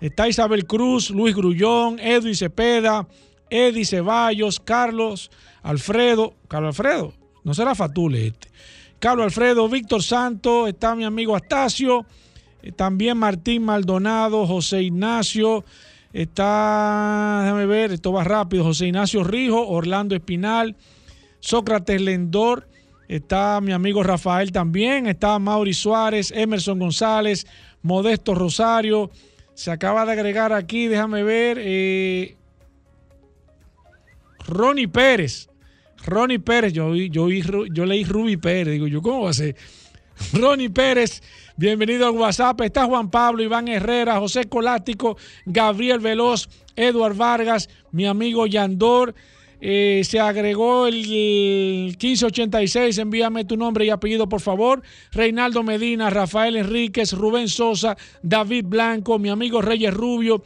[0.00, 3.06] Está Isabel Cruz, Luis Grullón, Edwin Cepeda,
[3.48, 5.30] Eddie Ceballos, Carlos
[5.62, 6.34] Alfredo.
[6.48, 7.14] Carlos Alfredo,
[7.44, 8.48] no será Fatule este.
[8.98, 12.06] Carlos Alfredo, Víctor Santo, está mi amigo Astacio,
[12.76, 15.64] también Martín Maldonado, José Ignacio,
[16.12, 20.76] está, déjame ver, esto va rápido, José Ignacio Rijo, Orlando Espinal,
[21.40, 22.68] Sócrates Lendor,
[23.08, 27.46] está mi amigo Rafael también, está Mauri Suárez, Emerson González,
[27.82, 29.10] Modesto Rosario,
[29.54, 32.36] se acaba de agregar aquí, déjame ver, eh,
[34.46, 35.48] Ronnie Pérez,
[36.04, 39.56] Ronnie Pérez, yo, yo, yo leí Ruby Pérez, digo yo, ¿cómo va a ser?
[40.32, 41.22] Ronnie Pérez,
[41.56, 42.60] bienvenido al WhatsApp.
[42.60, 49.14] Está Juan Pablo, Iván Herrera, José Colástico, Gabriel Veloz, Eduard Vargas, mi amigo Yandor.
[49.60, 54.82] Eh, se agregó el 1586, envíame tu nombre y apellido por favor.
[55.12, 60.42] Reinaldo Medina, Rafael Enríquez, Rubén Sosa, David Blanco, mi amigo Reyes Rubio,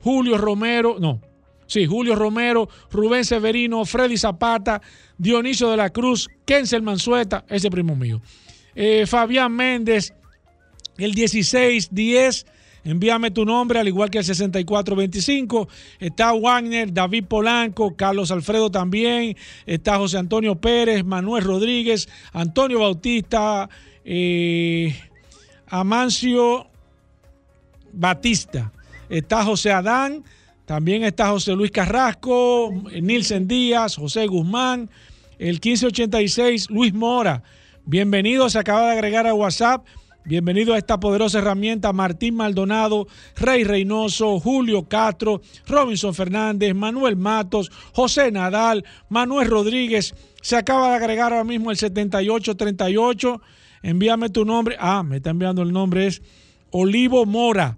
[0.00, 1.20] Julio Romero, no,
[1.66, 4.82] Sí, Julio Romero, Rubén Severino, Freddy Zapata,
[5.16, 8.20] Dionisio de la Cruz, Kensel Mansueta, ese primo mío.
[8.74, 10.12] Eh, Fabián Méndez,
[10.98, 12.46] el 1610,
[12.84, 15.68] envíame tu nombre, al igual que el 6425.
[15.98, 19.36] Está Wagner, David Polanco, Carlos Alfredo también.
[19.66, 23.68] Está José Antonio Pérez, Manuel Rodríguez, Antonio Bautista,
[24.04, 24.94] eh,
[25.66, 26.66] Amancio
[27.92, 28.72] Batista.
[29.08, 30.24] Está José Adán.
[30.66, 34.88] También está José Luis Carrasco, Nilsen Díaz, José Guzmán,
[35.38, 37.42] el 1586, Luis Mora.
[37.84, 39.84] Bienvenido, se acaba de agregar a WhatsApp.
[40.26, 43.06] Bienvenido a esta poderosa herramienta Martín Maldonado,
[43.36, 50.14] Rey Reynoso, Julio Castro, Robinson Fernández, Manuel Matos, José Nadal, Manuel Rodríguez.
[50.40, 53.42] Se acaba de agregar ahora mismo el 7838.
[53.82, 54.76] Envíame tu nombre.
[54.80, 56.22] Ah, me está enviando el nombre, es
[56.70, 57.76] Olivo Mora.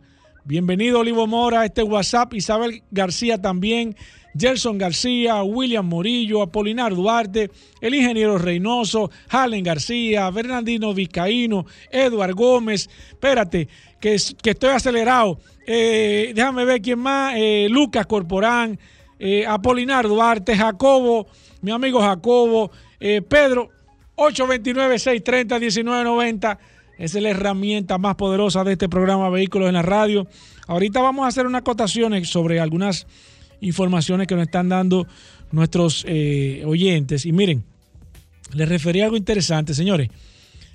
[0.48, 2.32] Bienvenido Olivo Mora este WhatsApp.
[2.34, 3.96] Isabel García también.
[4.38, 12.88] Gerson García, William Morillo, Apolinar Duarte, el ingeniero Reynoso, Halen García, Bernardino Vizcaíno, Eduard Gómez.
[13.08, 13.66] Espérate,
[13.98, 15.40] que, que estoy acelerado.
[15.66, 17.34] Eh, déjame ver quién más.
[17.36, 18.78] Eh, Lucas Corporán,
[19.18, 21.26] eh, Apolinar Duarte, Jacobo,
[21.60, 23.70] mi amigo Jacobo, Pedro,
[24.14, 26.56] 829-630-1990.
[26.98, 30.26] Esa es la herramienta más poderosa de este programa Vehículos en la Radio.
[30.66, 33.06] Ahorita vamos a hacer unas acotaciones sobre algunas
[33.60, 35.06] informaciones que nos están dando
[35.52, 37.26] nuestros eh, oyentes.
[37.26, 37.64] Y miren,
[38.54, 40.08] les referí a algo interesante, señores.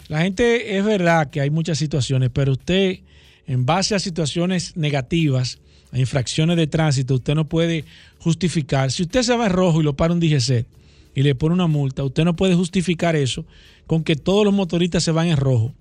[0.09, 2.99] La gente es verdad que hay muchas situaciones, pero usted,
[3.47, 5.59] en base a situaciones negativas,
[5.91, 7.83] a infracciones de tránsito, usted no puede
[8.19, 8.91] justificar.
[8.91, 10.67] Si usted se va en rojo y lo para un DGC
[11.15, 13.45] y le pone una multa, usted no puede justificar eso
[13.87, 15.73] con que todos los motoristas se van en rojo.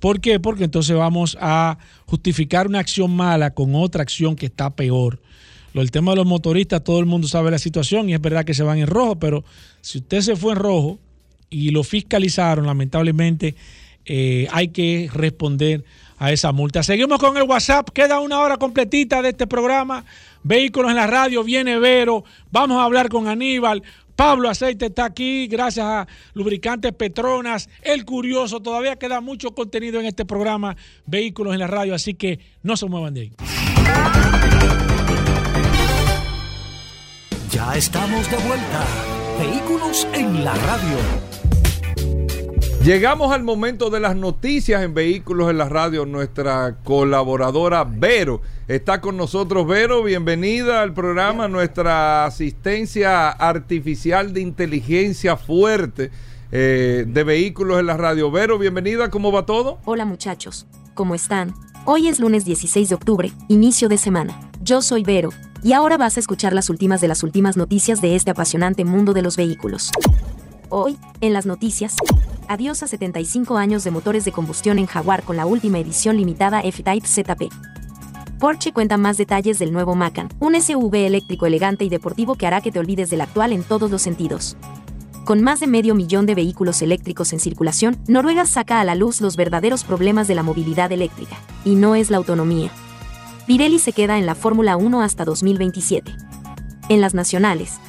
[0.00, 0.40] ¿Por qué?
[0.40, 5.20] Porque entonces vamos a justificar una acción mala con otra acción que está peor.
[5.74, 8.44] Lo, el tema de los motoristas, todo el mundo sabe la situación y es verdad
[8.44, 9.44] que se van en rojo, pero
[9.80, 10.98] si usted se fue en rojo
[11.50, 13.54] y lo fiscalizaron, lamentablemente
[14.04, 15.84] eh, hay que responder
[16.18, 16.82] a esa multa.
[16.82, 20.04] Seguimos con el WhatsApp, queda una hora completita de este programa.
[20.42, 23.82] Vehículos en la radio, viene Vero, vamos a hablar con Aníbal.
[24.18, 30.06] Pablo Aceite está aquí, gracias a Lubricantes Petronas, El Curioso, todavía queda mucho contenido en
[30.06, 30.76] este programa
[31.06, 33.32] Vehículos en la radio, así que no se muevan de ahí.
[37.52, 38.86] Ya estamos de vuelta.
[39.38, 41.57] Vehículos en la radio.
[42.84, 46.06] Llegamos al momento de las noticias en Vehículos en la Radio.
[46.06, 49.66] Nuestra colaboradora Vero está con nosotros.
[49.66, 51.48] Vero, bienvenida al programa.
[51.48, 56.10] Nuestra asistencia artificial de inteligencia fuerte
[56.50, 58.30] eh, de Vehículos en la Radio.
[58.30, 59.10] Vero, bienvenida.
[59.10, 59.80] ¿Cómo va todo?
[59.84, 60.66] Hola muchachos.
[60.94, 61.54] ¿Cómo están?
[61.84, 64.38] Hoy es lunes 16 de octubre, inicio de semana.
[64.62, 65.30] Yo soy Vero,
[65.62, 69.12] y ahora vas a escuchar las últimas de las últimas noticias de este apasionante mundo
[69.12, 69.90] de los vehículos.
[70.70, 71.96] Hoy, en las noticias,
[72.46, 76.60] adiós a 75 años de motores de combustión en Jaguar con la última edición limitada
[76.60, 77.50] F-Type ZP.
[78.38, 82.60] Porsche cuenta más detalles del nuevo Macan, un SUV eléctrico elegante y deportivo que hará
[82.60, 84.58] que te olvides del actual en todos los sentidos.
[85.24, 89.22] Con más de medio millón de vehículos eléctricos en circulación, Noruega saca a la luz
[89.22, 92.70] los verdaderos problemas de la movilidad eléctrica, y no es la autonomía.
[93.46, 96.14] Pirelli se queda en la Fórmula 1 hasta 2027.
[96.90, 97.80] En las nacionales,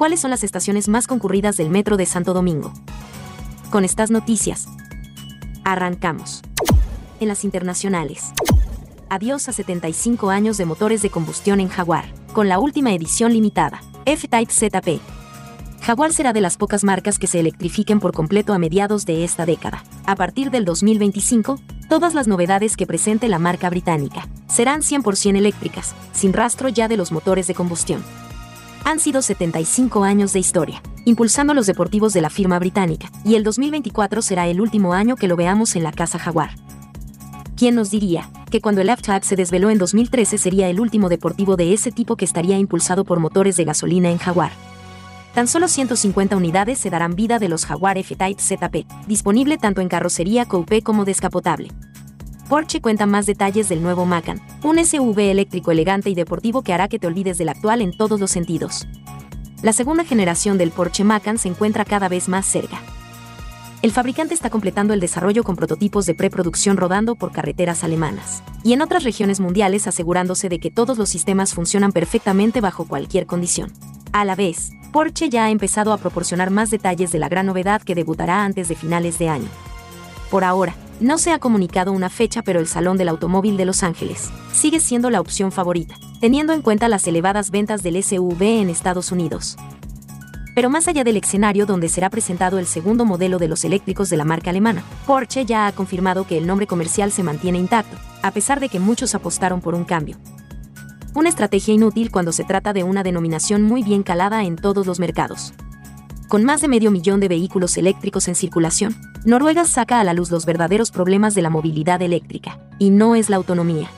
[0.00, 2.72] cuáles son las estaciones más concurridas del metro de Santo Domingo.
[3.68, 4.66] Con estas noticias,
[5.62, 6.40] arrancamos.
[7.20, 8.32] En las internacionales.
[9.10, 13.82] Adiós a 75 años de motores de combustión en Jaguar, con la última edición limitada,
[14.06, 15.02] F-Type ZP.
[15.82, 19.44] Jaguar será de las pocas marcas que se electrifiquen por completo a mediados de esta
[19.44, 19.84] década.
[20.06, 21.60] A partir del 2025,
[21.90, 26.96] todas las novedades que presente la marca británica serán 100% eléctricas, sin rastro ya de
[26.96, 28.02] los motores de combustión
[28.84, 33.44] han sido 75 años de historia, impulsando los deportivos de la firma británica, y el
[33.44, 36.50] 2024 será el último año que lo veamos en la casa Jaguar.
[37.56, 41.56] ¿Quién nos diría que cuando el F-Type se desveló en 2013 sería el último deportivo
[41.56, 44.52] de ese tipo que estaría impulsado por motores de gasolina en Jaguar?
[45.34, 49.88] Tan solo 150 unidades se darán vida de los Jaguar F-Type ZP, disponible tanto en
[49.88, 51.70] carrocería coupé como descapotable.
[52.50, 56.88] Porsche cuenta más detalles del nuevo Macan, un SUV eléctrico elegante y deportivo que hará
[56.88, 58.88] que te olvides del actual en todos los sentidos.
[59.62, 62.82] La segunda generación del Porsche Macan se encuentra cada vez más cerca.
[63.82, 68.72] El fabricante está completando el desarrollo con prototipos de preproducción rodando por carreteras alemanas y
[68.72, 73.72] en otras regiones mundiales asegurándose de que todos los sistemas funcionan perfectamente bajo cualquier condición.
[74.12, 77.80] A la vez, Porsche ya ha empezado a proporcionar más detalles de la gran novedad
[77.80, 79.69] que debutará antes de finales de año.
[80.30, 83.82] Por ahora, no se ha comunicado una fecha, pero el Salón del Automóvil de Los
[83.82, 88.70] Ángeles sigue siendo la opción favorita, teniendo en cuenta las elevadas ventas del SUV en
[88.70, 89.56] Estados Unidos.
[90.54, 94.18] Pero más allá del escenario donde será presentado el segundo modelo de los eléctricos de
[94.18, 98.30] la marca alemana, Porsche ya ha confirmado que el nombre comercial se mantiene intacto, a
[98.30, 100.16] pesar de que muchos apostaron por un cambio.
[101.14, 105.00] Una estrategia inútil cuando se trata de una denominación muy bien calada en todos los
[105.00, 105.54] mercados.
[106.30, 110.30] Con más de medio millón de vehículos eléctricos en circulación, Noruega saca a la luz
[110.30, 113.90] los verdaderos problemas de la movilidad eléctrica, y no es la autonomía.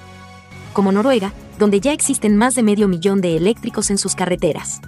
[0.73, 4.81] Como Noruega, donde ya existen más de medio millón de eléctricos en sus carreteras.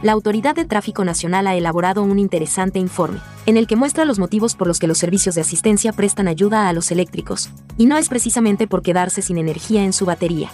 [0.00, 4.20] La Autoridad de Tráfico Nacional ha elaborado un interesante informe, en el que muestra los
[4.20, 7.98] motivos por los que los servicios de asistencia prestan ayuda a los eléctricos, y no
[7.98, 10.50] es precisamente por quedarse sin energía en su batería.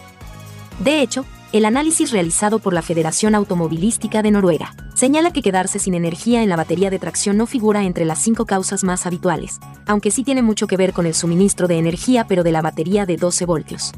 [0.83, 5.95] De hecho, el análisis realizado por la Federación Automovilística de Noruega señala que quedarse sin
[5.95, 10.13] energía en la batería de tracción no figura entre las cinco causas más habituales, aunque
[10.13, 13.17] sí tiene mucho que ver con el suministro de energía pero de la batería de
[13.17, 13.93] 12 voltios.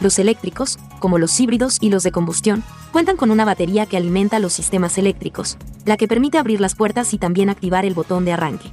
[0.00, 4.38] Los eléctricos, como los híbridos y los de combustión, cuentan con una batería que alimenta
[4.38, 8.32] los sistemas eléctricos, la que permite abrir las puertas y también activar el botón de
[8.32, 8.70] arranque.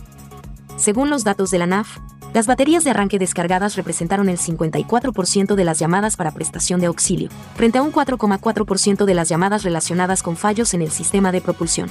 [0.78, 2.00] Según los datos de la NAF,
[2.34, 7.30] las baterías de arranque descargadas representaron el 54% de las llamadas para prestación de auxilio,
[7.56, 11.90] frente a un 4,4% de las llamadas relacionadas con fallos en el sistema de propulsión.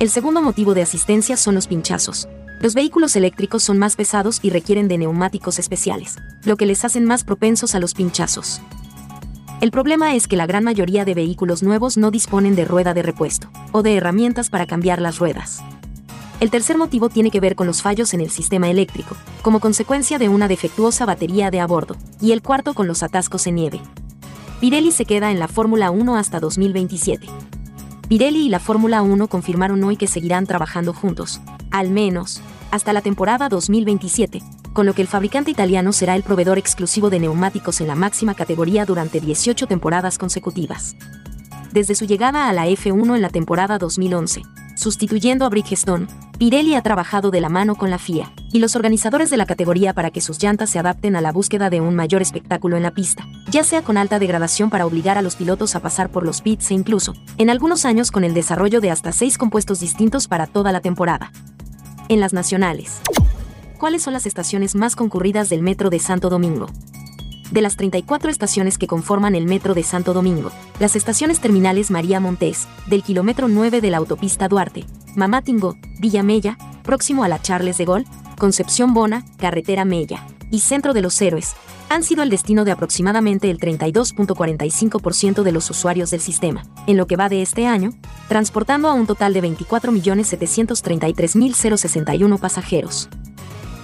[0.00, 2.28] El segundo motivo de asistencia son los pinchazos.
[2.60, 7.04] Los vehículos eléctricos son más pesados y requieren de neumáticos especiales, lo que les hacen
[7.04, 8.60] más propensos a los pinchazos.
[9.60, 13.02] El problema es que la gran mayoría de vehículos nuevos no disponen de rueda de
[13.02, 15.62] repuesto, o de herramientas para cambiar las ruedas.
[16.40, 20.18] El tercer motivo tiene que ver con los fallos en el sistema eléctrico, como consecuencia
[20.18, 23.80] de una defectuosa batería de a bordo, y el cuarto con los atascos en nieve.
[24.60, 27.26] Pirelli se queda en la Fórmula 1 hasta 2027.
[28.08, 33.02] Pirelli y la Fórmula 1 confirmaron hoy que seguirán trabajando juntos, al menos, hasta la
[33.02, 37.88] temporada 2027, con lo que el fabricante italiano será el proveedor exclusivo de neumáticos en
[37.88, 40.96] la máxima categoría durante 18 temporadas consecutivas.
[41.72, 44.42] Desde su llegada a la F1 en la temporada 2011,
[44.76, 46.06] sustituyendo a Bridgestone,
[46.38, 49.94] Pirelli ha trabajado de la mano con la FIA y los organizadores de la categoría
[49.94, 52.90] para que sus llantas se adapten a la búsqueda de un mayor espectáculo en la
[52.90, 56.42] pista, ya sea con alta degradación para obligar a los pilotos a pasar por los
[56.42, 60.46] pits e incluso, en algunos años con el desarrollo de hasta seis compuestos distintos para
[60.46, 61.32] toda la temporada.
[62.10, 63.00] En las nacionales.
[63.78, 66.66] ¿Cuáles son las estaciones más concurridas del Metro de Santo Domingo?
[67.52, 70.50] De las 34 estaciones que conforman el Metro de Santo Domingo,
[70.80, 74.86] las estaciones terminales María Montés, del kilómetro 9 de la autopista Duarte,
[75.16, 78.06] Mamatingo, Villa Mella, próximo a la Charles de Gol,
[78.38, 81.52] Concepción Bona, Carretera Mella y Centro de los Héroes,
[81.90, 87.06] han sido el destino de aproximadamente el 32.45% de los usuarios del sistema, en lo
[87.06, 87.90] que va de este año,
[88.28, 93.10] transportando a un total de 24.733.061 pasajeros.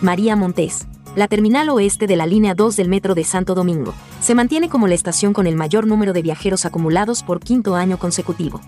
[0.00, 0.86] María Montés,
[1.16, 4.88] la terminal oeste de la línea 2 del Metro de Santo Domingo, se mantiene como
[4.88, 8.60] la estación con el mayor número de viajeros acumulados por quinto año consecutivo.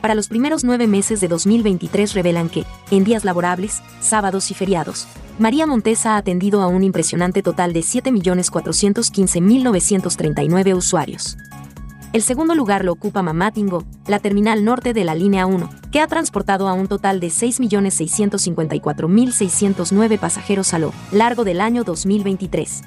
[0.00, 5.06] Para los primeros nueve meses de 2023 revelan que, en días laborables, sábados y feriados,
[5.38, 11.36] María Montes ha atendido a un impresionante total de 7.415.939 usuarios.
[12.12, 16.08] El segundo lugar lo ocupa Mamatingo, la terminal norte de la línea 1, que ha
[16.08, 22.82] transportado a un total de 6.654.609 pasajeros a lo largo del año 2023.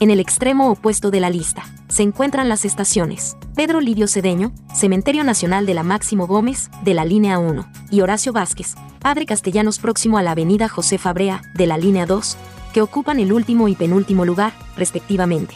[0.00, 5.22] En el extremo opuesto de la lista, se encuentran las estaciones Pedro Livio Cedeño, Cementerio
[5.22, 10.18] Nacional de la Máximo Gómez, de la línea 1, y Horacio Vázquez, Padre Castellanos próximo
[10.18, 12.36] a la avenida José Fabrea, de la línea 2,
[12.72, 15.54] que ocupan el último y penúltimo lugar, respectivamente.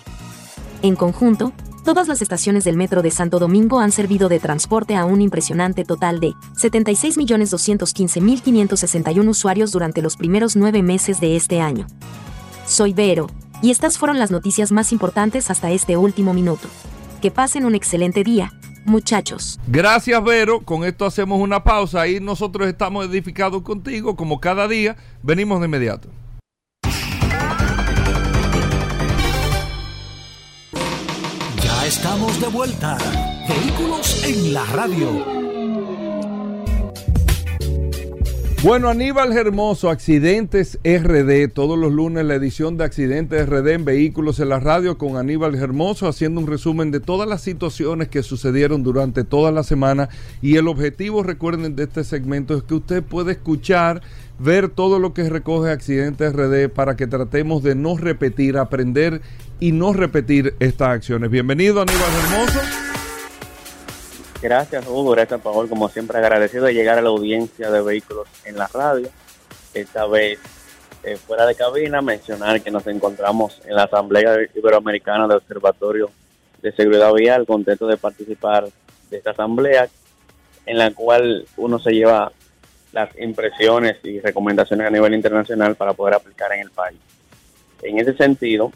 [0.82, 1.53] En conjunto,
[1.85, 5.85] Todas las estaciones del Metro de Santo Domingo han servido de transporte a un impresionante
[5.85, 11.87] total de 76.215.561 usuarios durante los primeros nueve meses de este año.
[12.66, 13.26] Soy Vero,
[13.61, 16.68] y estas fueron las noticias más importantes hasta este último minuto.
[17.20, 18.55] Que pasen un excelente día,
[18.87, 19.61] muchachos.
[19.66, 20.61] Gracias, Vero.
[20.61, 24.97] Con esto hacemos una pausa y nosotros estamos edificados contigo, como cada día.
[25.22, 26.09] Venimos de inmediato.
[31.87, 32.97] Estamos de vuelta.
[33.47, 35.45] Vehículos en la radio.
[38.62, 44.41] Bueno, Aníbal Hermoso, Accidentes RD, todos los lunes la edición de Accidentes RD en Vehículos
[44.41, 48.82] en la Radio con Aníbal Hermoso, haciendo un resumen de todas las situaciones que sucedieron
[48.82, 50.09] durante toda la semana.
[50.41, 54.01] Y el objetivo, recuerden, de este segmento es que usted puede escuchar,
[54.39, 59.20] ver todo lo que recoge Accidentes RD para que tratemos de no repetir, aprender
[59.61, 61.30] y no repetir estas acciones.
[61.30, 62.61] Bienvenido, Aníbal Hermoso.
[64.42, 65.12] Gracias, Hugo.
[65.12, 65.68] Gracias, Paul.
[65.68, 69.09] Como siempre, agradecido de llegar a la audiencia de vehículos en la radio.
[69.72, 70.38] Esta vez,
[71.02, 76.11] eh, fuera de cabina, mencionar que nos encontramos en la Asamblea Iberoamericana del Observatorio
[76.61, 78.68] de Seguridad Vial, contento de participar
[79.11, 79.88] de esta asamblea,
[80.66, 82.30] en la cual uno se lleva
[82.92, 86.98] las impresiones y recomendaciones a nivel internacional para poder aplicar en el país.
[87.82, 88.72] En ese sentido,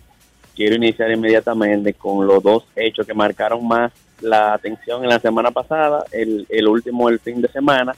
[0.59, 5.53] quiero iniciar inmediatamente con los dos hechos que marcaron más la atención en la semana
[5.53, 7.95] pasada, el, el último el fin de semana,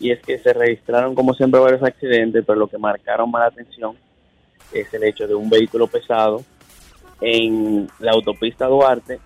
[0.00, 3.46] y es que se registraron como siempre varios accidentes, pero lo que marcaron más la
[3.46, 3.96] atención
[4.72, 6.42] es el hecho de un vehículo pesado
[7.20, 9.20] en la autopista Duarte,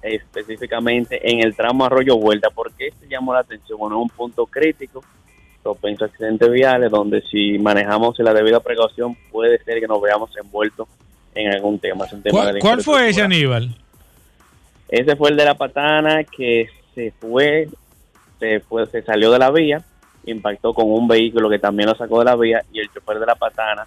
[0.00, 2.50] específicamente en el tramo Arroyo Vuelta.
[2.50, 3.80] ¿Por qué se llamó la atención?
[3.80, 5.02] Bueno, un punto crítico,
[5.64, 10.30] propenso a accidentes viales, donde si manejamos la debida precaución puede ser que nos veamos
[10.36, 10.86] envueltos
[11.38, 12.04] en algún tema.
[12.60, 13.70] ¿Cuál fue ese, Aníbal?
[14.88, 17.68] Ese fue el de la patana que se fue,
[18.40, 19.82] se fue, se salió de la vía,
[20.24, 23.26] impactó con un vehículo que también lo sacó de la vía y el chofer de
[23.26, 23.86] la patana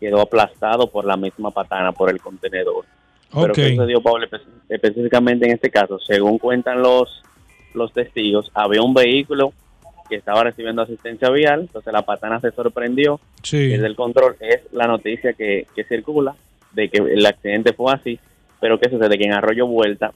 [0.00, 2.84] quedó aplastado por la misma patana, por el contenedor.
[3.32, 4.26] Pero ¿qué sucedió, Pablo,
[4.68, 5.98] específicamente en este caso?
[6.00, 7.22] Según cuentan los,
[7.74, 9.52] los testigos, había un vehículo
[10.08, 13.74] que estaba recibiendo asistencia vial, entonces la patana se sorprendió, sí.
[13.74, 16.34] el control, es la noticia que, que circula
[16.72, 18.18] de que el accidente fue así,
[18.60, 19.18] pero ¿qué sucede?
[19.18, 20.12] Que en Arroyo Vuelta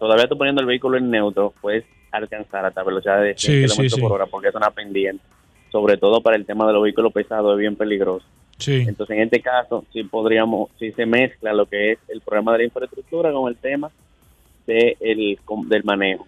[0.00, 4.12] todavía tú poniendo el vehículo en neutro, puedes alcanzar hasta velocidad de 100 km por
[4.12, 5.22] hora porque es una pendiente.
[5.70, 8.26] Sobre todo para el tema de los vehículos pesados, es bien peligroso.
[8.66, 12.58] Entonces, en este caso, sí podríamos, si se mezcla lo que es el problema de
[12.58, 13.90] la infraestructura con el tema
[14.66, 15.38] de el,
[15.68, 16.26] del manejo.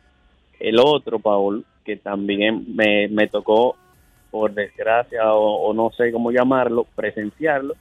[0.60, 3.76] El otro, Paul, que también me, me tocó,
[4.30, 7.74] por desgracia o, o no sé cómo llamarlo, presenciarlo,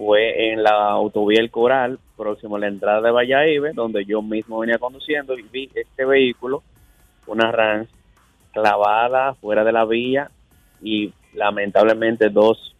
[0.00, 4.60] fue en la autovía El Coral, próximo a la entrada de Valladolid, donde yo mismo
[4.60, 6.62] venía conduciendo y vi este vehículo,
[7.26, 7.86] una Rans,
[8.50, 10.30] clavada fuera de la vía
[10.82, 12.74] y lamentablemente dos,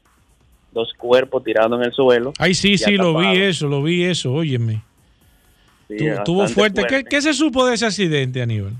[0.73, 2.33] dos cuerpos tirados en el suelo.
[2.39, 4.81] Ay, sí, sí, lo vi eso, lo vi eso, óyeme.
[6.25, 6.85] tuvo fuerte.
[6.89, 8.73] ¿Qué, ¿Qué, se supo de ese accidente, Aníbal?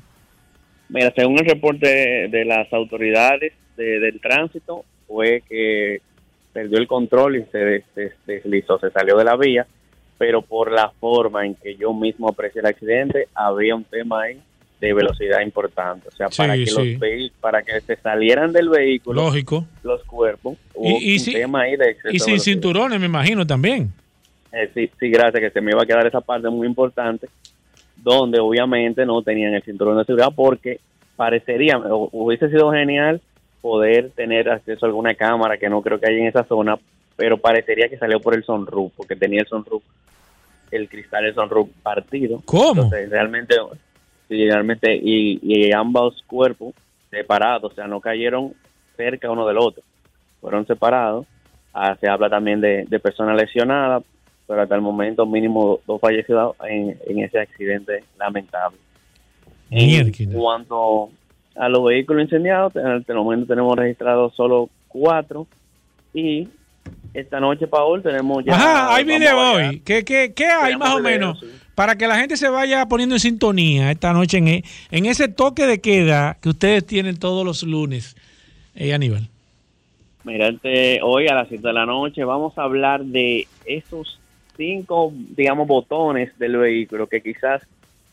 [0.89, 6.01] Mira, según el reporte de las autoridades del tránsito, fue que
[6.53, 7.85] perdió el control y se
[8.27, 9.67] deslizó, se salió de la vía,
[10.19, 14.41] pero por la forma en que yo mismo aprecié el accidente, había un tema ahí
[14.81, 16.09] de velocidad importante.
[16.09, 20.99] O sea, para que los para que se salieran del vehículo, lógico, los cuerpos, hubo
[21.01, 23.93] y, un tema ahí de Y sin cinturones, me imagino también.
[24.53, 27.29] Eh, sí, sí, gracias, que se me iba a quedar esa parte muy importante,
[27.97, 30.81] donde obviamente no tenían el cinturón de seguridad porque
[31.15, 33.21] parecería, hubiese sido genial
[33.61, 36.79] poder tener acceso a alguna cámara que no creo que haya en esa zona,
[37.17, 39.83] pero parecería que salió por el sunroof, porque tenía el sunroof,
[40.71, 42.43] el cristal del sunroof partido.
[42.45, 42.83] ¿Cómo?
[42.83, 43.57] Entonces, realmente
[44.29, 46.75] realmente, y, y ambos cuerpos
[47.11, 48.55] separados, o sea, no cayeron
[48.97, 49.83] cerca uno del otro,
[50.41, 51.27] fueron separados.
[51.73, 54.03] Ah, se habla también de, personas lesionadas,
[54.47, 58.79] pero hasta el momento mínimo dos fallecidos en, ese accidente lamentable.
[59.71, 61.11] En cuanto
[61.57, 65.47] a los vehículos incendiados, el momento tenemos registrados solo cuatro
[66.15, 66.49] y
[67.13, 68.55] esta noche, Paul, tenemos ya...
[68.55, 69.81] Ajá, hay video hoy.
[69.85, 71.45] ¿Qué, qué, qué hay más o menos?
[71.81, 75.29] para que la gente se vaya poniendo en sintonía esta noche en, e, en ese
[75.29, 78.19] toque de queda que ustedes tienen todos los lunes,
[78.75, 79.31] eh, Aníbal.
[80.25, 80.53] Mira,
[81.03, 84.21] hoy a las 7 de la noche vamos a hablar de esos
[84.59, 87.63] cinco, digamos, botones del vehículo que quizás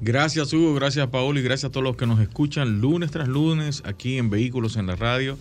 [0.01, 1.39] Gracias Hugo, gracias Paolo.
[1.41, 4.87] Y gracias a todos los que nos escuchan lunes tras lunes aquí en Vehículos en
[4.87, 5.39] la Radio.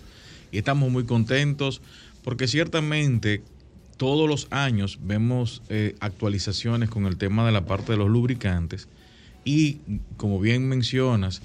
[0.50, 1.82] Y estamos muy contentos
[2.24, 3.42] porque ciertamente
[3.96, 8.88] todos los años vemos eh, actualizaciones con el tema de la parte de los lubricantes.
[9.44, 9.78] Y
[10.16, 11.42] como bien mencionas,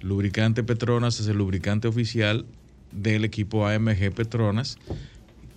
[0.00, 2.46] lubricante Petronas es el lubricante oficial
[2.92, 4.78] del equipo AMG Petronas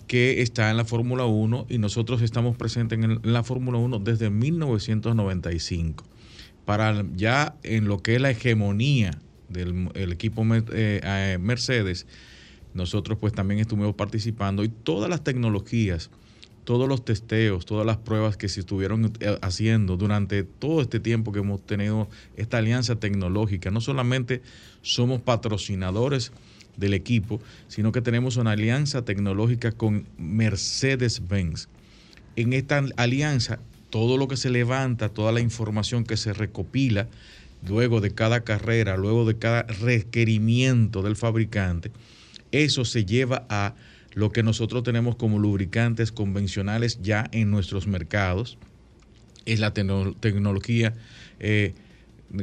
[0.06, 4.30] que está en la Fórmula 1 y nosotros estamos presentes en, la Fórmula 1 desde
[4.30, 6.04] 1995
[6.66, 9.12] para ya en lo que es la hegemonía
[9.48, 12.06] del equipo eh, eh, Mercedes,
[12.74, 16.10] nosotros pues también estuvimos participando y todas las tecnologías,
[16.64, 21.30] todos los testeos, todas las pruebas que se estuvieron eh, haciendo durante todo este tiempo
[21.30, 24.42] que hemos tenido esta alianza tecnológica, no solamente
[24.82, 26.32] somos patrocinadores
[26.76, 31.68] del equipo, sino que tenemos una alianza tecnológica con Mercedes-Benz.
[32.34, 33.60] En esta alianza
[33.90, 37.08] todo lo que se levanta, toda la información que se recopila
[37.66, 41.90] luego de cada carrera, luego de cada requerimiento del fabricante,
[42.52, 43.74] eso se lleva a
[44.14, 48.56] lo que nosotros tenemos como lubricantes convencionales ya en nuestros mercados.
[49.44, 50.94] Es la tecnología
[51.38, 51.74] eh,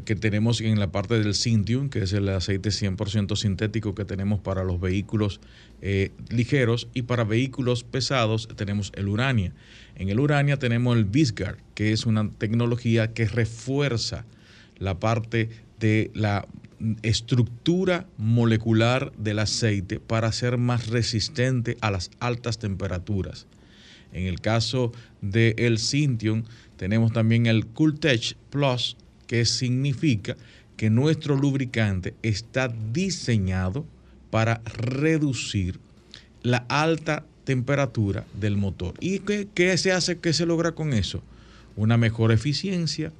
[0.06, 4.40] que tenemos en la parte del Cintium, que es el aceite 100% sintético que tenemos
[4.40, 5.42] para los vehículos
[5.82, 9.54] eh, ligeros y para vehículos pesados tenemos el Urania.
[9.96, 14.26] En el Urania tenemos el Visgard, que es una tecnología que refuerza
[14.78, 16.48] la parte de la
[17.02, 23.48] estructura molecular del aceite para ser más resistente a las altas temperaturas.
[24.12, 24.92] En el caso
[25.22, 26.44] del el Cintium,
[26.78, 30.36] tenemos también el Cooltech Plus, que significa
[30.78, 33.86] que nuestro lubricante está diseñado
[34.30, 35.80] para reducir
[36.42, 38.96] la alta temperatura del motor.
[39.00, 40.20] ¿Y qué, qué se hace?
[40.20, 41.22] ¿Qué se logra con eso?
[41.76, 43.12] Una mejor eficiencia,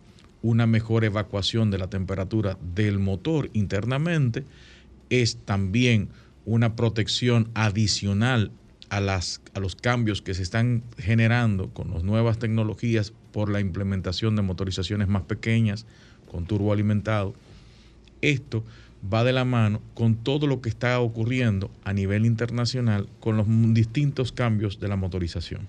[0.42, 4.44] una mejor evacuación de la temperatura del motor internamente,
[5.10, 6.10] es también
[6.46, 8.52] una protección adicional
[8.90, 13.60] a, las, a los cambios que se están generando con las nuevas tecnologías por la
[13.60, 15.86] implementación de motorizaciones más pequeñas,
[16.32, 17.34] con turbo alimentado.
[18.22, 18.64] Esto
[19.12, 23.46] va de la mano con todo lo que está ocurriendo a nivel internacional con los
[23.74, 25.68] distintos cambios de la motorización.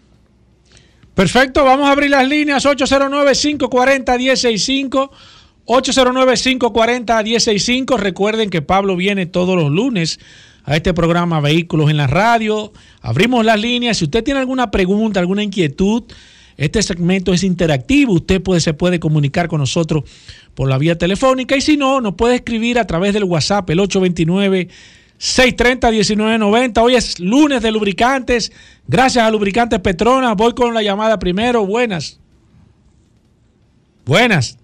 [1.14, 5.10] Perfecto, vamos a abrir las líneas 809-540-165.
[5.66, 7.98] 809-540-165.
[7.98, 10.18] Recuerden que Pablo viene todos los lunes
[10.64, 12.72] a este programa Vehículos en la Radio.
[13.00, 13.98] Abrimos las líneas.
[13.98, 16.04] Si usted tiene alguna pregunta, alguna inquietud,
[16.56, 18.12] este segmento es interactivo.
[18.12, 20.04] Usted puede, se puede comunicar con nosotros
[20.54, 23.80] por la vía telefónica y si no, nos puede escribir a través del WhatsApp, el
[23.80, 24.68] 829
[25.18, 26.82] 630-1990.
[26.82, 28.52] Hoy es lunes de lubricantes.
[28.86, 30.34] Gracias a Lubricantes Petrona.
[30.34, 31.64] Voy con la llamada primero.
[31.64, 32.20] Buenas.
[34.04, 34.58] Buenas.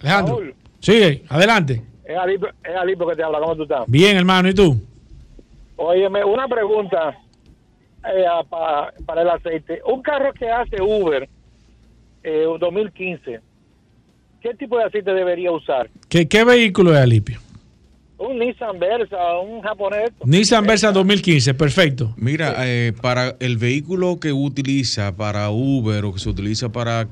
[0.00, 0.40] Alejandro.
[0.80, 1.82] Sí, adelante.
[2.04, 3.40] Es Alipo, es Alipo que te habla.
[3.40, 3.84] ¿Cómo tú estás?
[3.88, 4.48] Bien, hermano.
[4.48, 4.80] ¿Y tú?
[5.76, 7.18] Óyeme, una pregunta
[8.12, 9.80] eh, pa- para el aceite.
[9.86, 11.28] Un carro que hace Uber
[12.22, 13.40] eh, 2015,
[14.40, 15.90] ¿qué tipo de aceite debería usar?
[16.08, 17.38] ¿Qué, qué vehículo es, Alipio?
[18.16, 20.10] Un Nissan Versa, un japonés.
[20.24, 21.52] Nissan Versa 2015.
[21.54, 22.14] Perfecto.
[22.16, 27.08] Mira, eh, para el vehículo que utiliza para Uber o que se utiliza para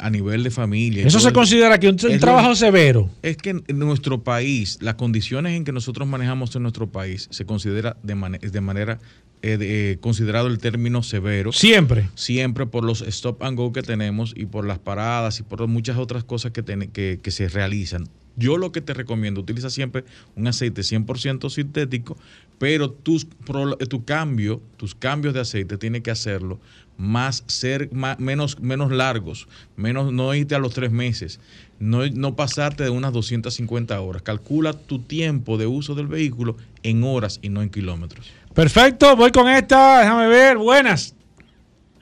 [0.00, 1.06] a nivel de familia.
[1.06, 3.10] Eso se el- considera que un, trabajo lo- severo.
[3.22, 7.44] Es que en nuestro país, las condiciones en que nosotros manejamos en nuestro país se
[7.44, 8.98] considera de, mane- de manera
[9.42, 11.52] eh, eh, considerado el término severo.
[11.52, 12.08] Siempre.
[12.14, 15.96] Siempre por los stop and go que tenemos y por las paradas y por muchas
[15.98, 18.08] otras cosas que, ten- que, que se realizan.
[18.36, 20.04] Yo lo que te recomiendo, utiliza siempre
[20.36, 22.16] un aceite 100% sintético,
[22.58, 26.60] pero tus, pro- tu cambio, tus cambios de aceite tiene que hacerlo
[26.96, 31.38] más ser más, menos menos largos, menos no irte a los tres meses,
[31.78, 34.22] no, no pasarte de unas 250 horas.
[34.22, 38.26] Calcula tu tiempo de uso del vehículo en horas y no en kilómetros.
[38.58, 39.14] Perfecto.
[39.14, 40.00] Voy con esta.
[40.00, 40.56] Déjame ver.
[40.56, 41.14] Buenas.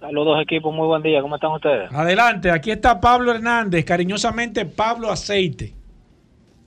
[0.01, 1.93] Saludos equipo, muy buen día, ¿cómo están ustedes?
[1.93, 2.51] Adelante.
[2.51, 3.85] Aquí está Pablo Hernández.
[3.85, 5.75] Cariñosamente, Pablo Aceite.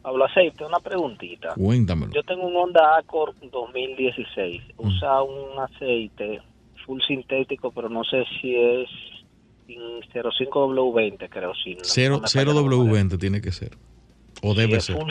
[0.03, 1.55] Pablo Aceite, una preguntita.
[1.55, 2.13] Cuéntamelo.
[2.13, 6.39] Yo tengo un Honda Accord 2016, usa un aceite
[6.85, 8.89] full sintético, pero no sé si es
[9.65, 9.81] sin
[10.13, 11.53] 05W20, creo.
[11.55, 13.03] Si no, Cero, no me cero falla la memoria.
[13.03, 13.71] W20 tiene que ser.
[14.43, 14.97] O debe ser.
[14.97, 15.09] full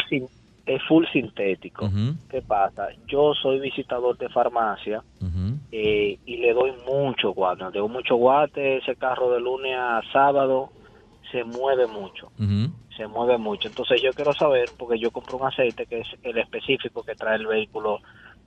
[0.68, 1.86] es full sintético.
[1.86, 2.88] Ujú, ¿Qué pasa?
[3.06, 5.02] Yo soy visitador de farmacia
[5.72, 7.64] eh, y le doy mucho guate.
[7.72, 8.76] Le doy mucho guate.
[8.78, 10.70] Ese carro de lunes a sábado
[11.32, 12.30] se mueve mucho.
[12.96, 13.68] Se mueve mucho.
[13.68, 17.36] Entonces yo quiero saber, porque yo compro un aceite que es el específico que trae
[17.36, 18.00] el vehículo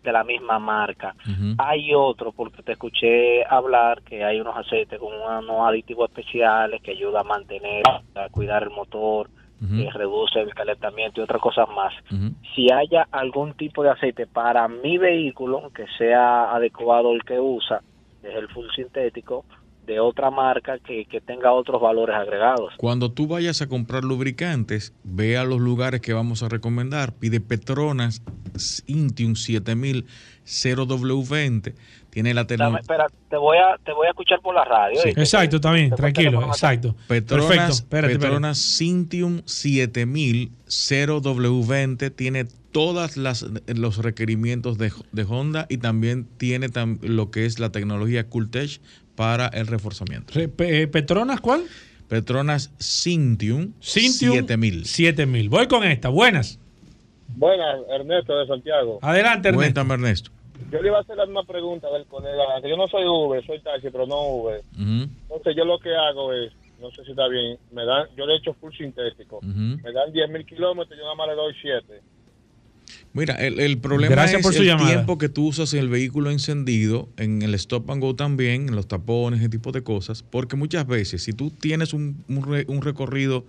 [0.04, 1.16] de la misma marca.
[1.58, 6.92] Hay otro, porque te escuché hablar que hay unos aceites con unos aditivos especiales que
[6.92, 7.84] ayudan a mantener,
[8.16, 9.30] a cuidar el motor,
[9.62, 11.94] que reduce el calentamiento y otras cosas más.
[12.56, 17.82] Si haya algún tipo de aceite para mi vehículo que sea adecuado el que usa,
[18.24, 19.46] es el full sintético,
[19.86, 22.74] de otra marca que, que tenga otros valores agregados.
[22.78, 27.14] Cuando tú vayas a comprar lubricantes, ve a los lugares que vamos a recomendar.
[27.14, 28.22] Pide Petronas
[28.88, 30.06] Intium 7000
[30.46, 31.76] 0W20.
[32.12, 32.82] Tiene la tecnología.
[32.82, 35.02] espera, te voy a te voy a escuchar por la radio.
[35.02, 35.10] Sí.
[35.10, 35.90] Exacto, también.
[35.96, 36.40] Tranquilo.
[36.42, 36.96] te- Exacto.
[37.08, 37.74] Petronas, Perfecto.
[37.74, 38.20] Espérate, espérate.
[38.20, 46.68] Petronas Cintium 7000 0W20 tiene todas las los requerimientos de, de Honda y también tiene
[46.70, 48.82] tam- lo que es la tecnología Cooltech
[49.16, 50.34] para el reforzamiento.
[50.34, 51.64] Re- Pe- eh, ¿Petronas cuál?
[52.08, 54.86] Petronas Cintium, Cintium 7000.
[54.86, 55.50] 7000.
[55.50, 56.10] Voy con esta.
[56.10, 56.60] Buenas.
[57.30, 59.00] Buenas, Ernesto de Santiago.
[59.02, 59.58] Adelante, Ernesto.
[59.64, 60.32] Cuéntame, Ernesto.
[60.70, 62.62] Yo le iba a hacer la misma pregunta del colega.
[62.62, 64.62] que Yo no soy Uber, soy taxi, pero no Uber.
[64.74, 68.26] Ujú, Entonces yo lo que hago es, no sé si está bien, me dan, yo
[68.26, 69.40] le echo full sintético.
[69.44, 72.02] Me dan 10 mil kilómetros, yo nada más le doy 7.
[73.14, 74.90] Mira, el, el problema Gracias es por su el llamada.
[74.90, 78.76] tiempo que tú usas en el vehículo encendido, en el stop and go también, en
[78.76, 82.66] los tapones, ese tipo de cosas, porque muchas veces si tú tienes un, un re-
[82.68, 83.46] un recorrido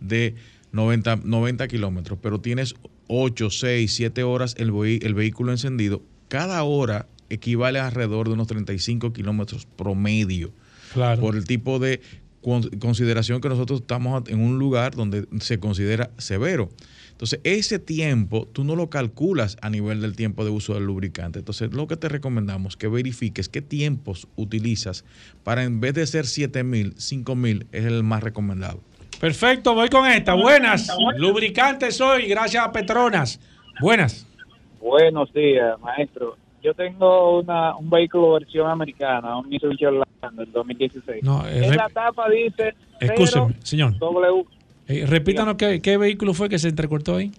[0.00, 0.34] de
[0.72, 2.74] 90, 90 kilómetros, pero tienes
[3.08, 4.68] 8, 6, 7 horas el,
[5.02, 10.52] el vehículo encendido, cada hora equivale a alrededor de unos 35 kilómetros promedio
[10.92, 11.20] Claro.
[11.20, 12.00] por el tipo de
[12.42, 16.68] con consideración que nosotros estamos en un lugar donde se considera severo.
[17.10, 21.40] Entonces, ese tiempo tú no lo calculas a nivel del tiempo de uso del lubricante.
[21.40, 25.04] Entonces, lo que te recomendamos que verifiques qué tiempos utilizas
[25.42, 28.80] para en vez de ser 7000, 5000 es el más recomendable.
[29.18, 30.34] Perfecto, voy con esta.
[30.34, 30.88] Buenas.
[31.16, 33.40] Lubricantes hoy, gracias a Petronas.
[33.80, 34.24] Buenas.
[34.80, 36.36] Buenos días, maestro.
[36.62, 40.06] Yo tengo una, un vehículo versión americana, un Mitsubishi Orlando
[40.44, 41.22] del 2016.
[41.22, 43.96] No, eh, en la tapa dice Escúcheme, señor.
[43.98, 44.44] W
[44.88, 47.30] Eh, repítanos qué, qué vehículo fue que se entrecortó ahí.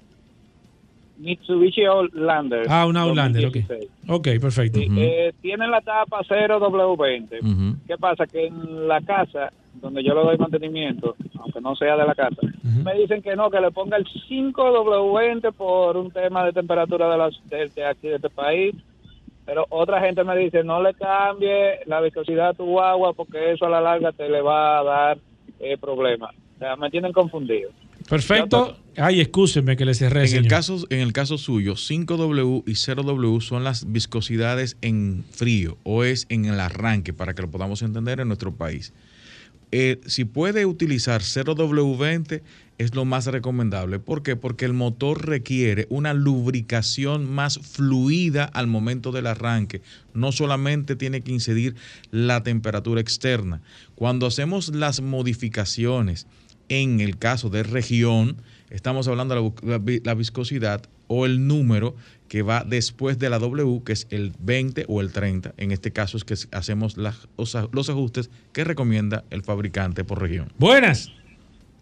[1.20, 2.66] Mitsubishi Outlander.
[2.70, 3.54] Ah, un Outlander, ok.
[3.56, 3.92] 2016.
[4.10, 4.80] Ok, perfecto.
[4.80, 7.40] Eh, tiene la tapa 0W20.
[7.42, 7.78] Ujú.
[7.88, 8.26] ¿Qué pasa?
[8.28, 9.52] Que en la casa,
[9.82, 12.42] donde yo le doy mantenimiento, aunque no sea de la casa,
[12.84, 17.18] me dicen que no, que le ponga el 5W20 por un tema de temperatura de,
[17.18, 18.76] las, de, de aquí de este país.
[19.46, 23.66] Pero otra gente me dice, no le cambie la viscosidad a tu guagua porque eso
[23.66, 25.18] a la larga te le va a dar
[25.60, 26.36] eh, problemas.
[26.56, 27.70] O sea, me tienen confundido.
[28.10, 28.76] Perfecto.
[29.00, 30.28] Ay, excúseme que le cerré.
[30.28, 35.78] En el, caso, en el caso suyo, 5W y 0W son las viscosidades en frío
[35.84, 38.94] o es en el arranque para que lo podamos entender en nuestro país.
[39.72, 42.42] Eh, si puede utilizar 0W20
[42.80, 44.00] es lo más recomendable.
[44.00, 44.36] ¿Por qué?
[44.36, 49.82] Porque el motor requiere una lubricación más fluida al momento del arranque.
[50.16, 51.76] No solamente tiene que incidir
[52.10, 53.62] la temperatura externa.
[53.94, 56.26] Cuando hacemos las modificaciones
[56.70, 58.38] en el caso de región,
[58.70, 61.96] estamos hablando de la, viscosidad o el número
[62.28, 65.54] que va después de la W, que es el 20 o el 30.
[65.58, 70.52] En este caso es que hacemos las- los ajustes que recomienda el fabricante por región.
[70.58, 71.12] Buenas.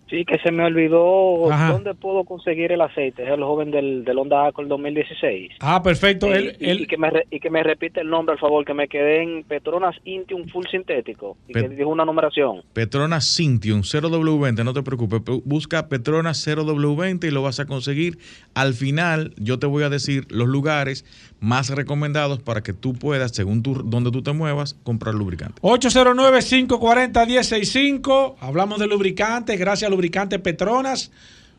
[0.09, 1.71] Sí, que se me olvidó Ajá.
[1.71, 3.23] dónde puedo conseguir el aceite.
[3.23, 5.53] Es el joven del, del Honda Accord 2016.
[5.61, 6.31] Ah, perfecto.
[6.31, 8.39] Eh, Él- y, él- y que me re- y que me repite el nombre, al
[8.39, 11.37] favor, que me quedé en Petronas Intium Full Sintético.
[11.47, 12.61] Y Pet- que dijo una numeración.
[12.73, 18.19] Petronas Cintium 0W20, no te preocupes, busca Petronas 0W20 y lo vas a conseguir.
[18.53, 21.03] Al final yo te voy a decir los lugares
[21.39, 25.61] más recomendados para que tú puedas, según tu, donde tú te muevas, comprar lubricante.
[25.61, 28.35] 809-540-1065.
[28.39, 31.11] Hablamos de lubricantes, gracias a Lubricante Petronas.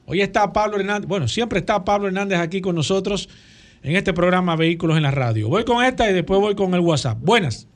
[0.06, 3.28] Hoy está Pablo Hernández, bueno, siempre está Pablo Hernández aquí con nosotros
[3.82, 5.48] en este programa Vehículos en la Radio.
[5.48, 7.18] Voy con esta y después voy con el WhatsApp.
[7.20, 7.68] Buenas.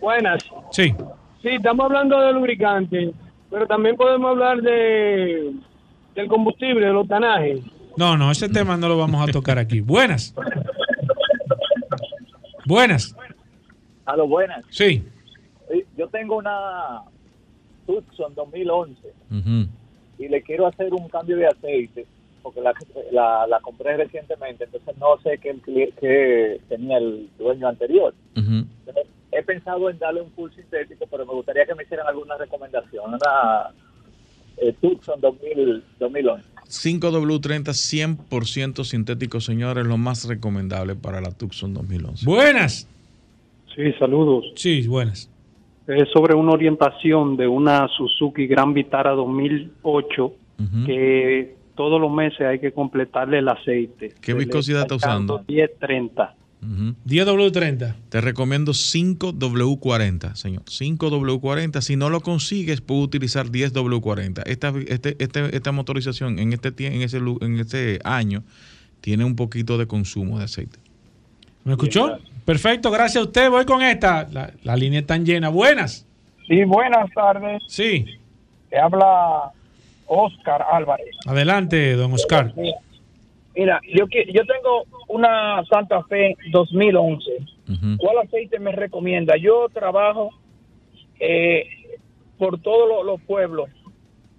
[0.00, 0.44] Buenas.
[0.70, 0.94] Sí.
[1.42, 3.12] Sí, estamos hablando de lubricante,
[3.50, 5.52] pero también podemos hablar de
[6.14, 7.62] del combustible, del octanaje.
[7.98, 9.80] No, no, ese tema no lo vamos a tocar aquí.
[9.80, 10.32] Buenas.
[12.66, 13.14] Buenas.
[14.06, 14.64] A lo buenas.
[14.70, 15.02] Sí.
[15.96, 17.02] Yo tengo una
[17.86, 19.00] Tucson 2011
[20.18, 22.06] y le quiero hacer un cambio de aceite
[22.42, 22.72] porque la,
[23.12, 28.14] la, la compré recientemente, entonces no sé qué, cli- qué tenía el dueño anterior.
[28.86, 32.36] Entonces, he pensado en darle un full sintético, pero me gustaría que me hicieran alguna
[32.38, 33.12] recomendación.
[33.12, 33.70] Una
[34.56, 36.44] eh, Tucson 2000, 2011.
[36.68, 37.72] 5W30
[38.28, 42.26] 100% sintético, señores, lo más recomendable para la Tucson 2011.
[42.26, 42.86] Buenas.
[43.74, 44.52] Sí, saludos.
[44.56, 45.30] Sí, buenas.
[45.86, 50.32] Es sobre una orientación de una Suzuki Gran Vitara 2008
[50.84, 54.12] que todos los meses hay que completarle el aceite.
[54.20, 55.44] ¿Qué Se viscosidad está usando?
[55.46, 56.34] 1030.
[56.60, 57.94] 10W30.
[58.08, 60.62] Te recomiendo 5W40, señor.
[60.64, 61.80] 5W40.
[61.80, 64.42] Si no lo consigues, puedes utilizar 10W40.
[64.46, 68.42] Esta, este, este- esta motorización en este, en, ese, lu- en este año
[69.00, 70.78] tiene un poquito de consumo de aceite.
[71.64, 72.18] ¿Me escuchó?
[72.44, 73.50] Perfecto, gracias a usted.
[73.50, 74.26] Voy con esta.
[74.32, 75.50] La, la línea está llena.
[75.50, 76.06] Buenas.
[76.46, 77.62] Sí, buenas tardes.
[77.68, 78.06] Sí.
[78.70, 79.52] Te habla
[80.06, 81.14] Oscar Álvarez.
[81.26, 82.54] Adelante, don Oscar.
[83.58, 87.30] Mira, yo, yo tengo una Santa Fe 2011.
[87.98, 89.36] ¿Cuál aceite me recomienda?
[89.36, 90.30] Yo trabajo
[91.20, 91.66] eh,
[92.38, 93.68] por todos los, los pueblos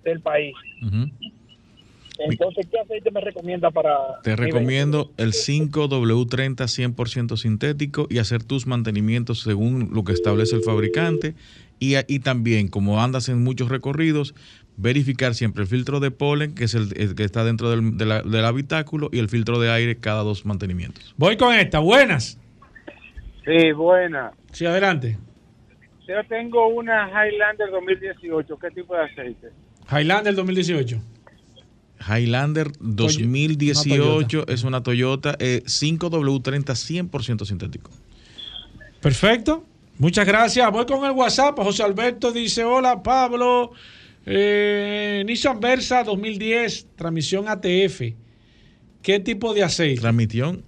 [0.03, 0.55] del país.
[2.19, 4.19] Entonces, ¿qué aceite me recomienda para...
[4.23, 10.55] Te mi recomiendo el 5W30 100% sintético y hacer tus mantenimientos según lo que establece
[10.55, 11.35] el fabricante.
[11.79, 14.35] Y, y también, como andas en muchos recorridos,
[14.81, 18.05] verificar siempre el filtro de polen, que es el, el que está dentro del, de
[18.05, 21.13] la- del habitáculo, y el filtro de aire cada dos mantenimientos.
[21.17, 21.79] Voy con esta.
[21.79, 22.37] Buenas.
[23.45, 24.31] Sí, buena.
[24.51, 25.17] Sí, adelante.
[26.07, 28.57] Yo tengo una Highlander 2018.
[28.57, 29.49] ¿Qué tipo de aceite?
[29.91, 31.01] Highlander 2018.
[32.07, 36.63] Highlander una 2018 es una Toyota eh, 5W30
[37.09, 37.91] 100% sintético.
[39.01, 39.65] Perfecto.
[39.97, 40.71] Muchas gracias.
[40.71, 41.57] Voy con el WhatsApp.
[41.59, 43.71] José Alberto dice, hola Pablo.
[44.31, 48.01] Eh, Nissan Versa 2010, transmisión ATF.
[49.01, 50.01] ¿Qué tipo de aceite?
[50.01, 50.63] Transmisión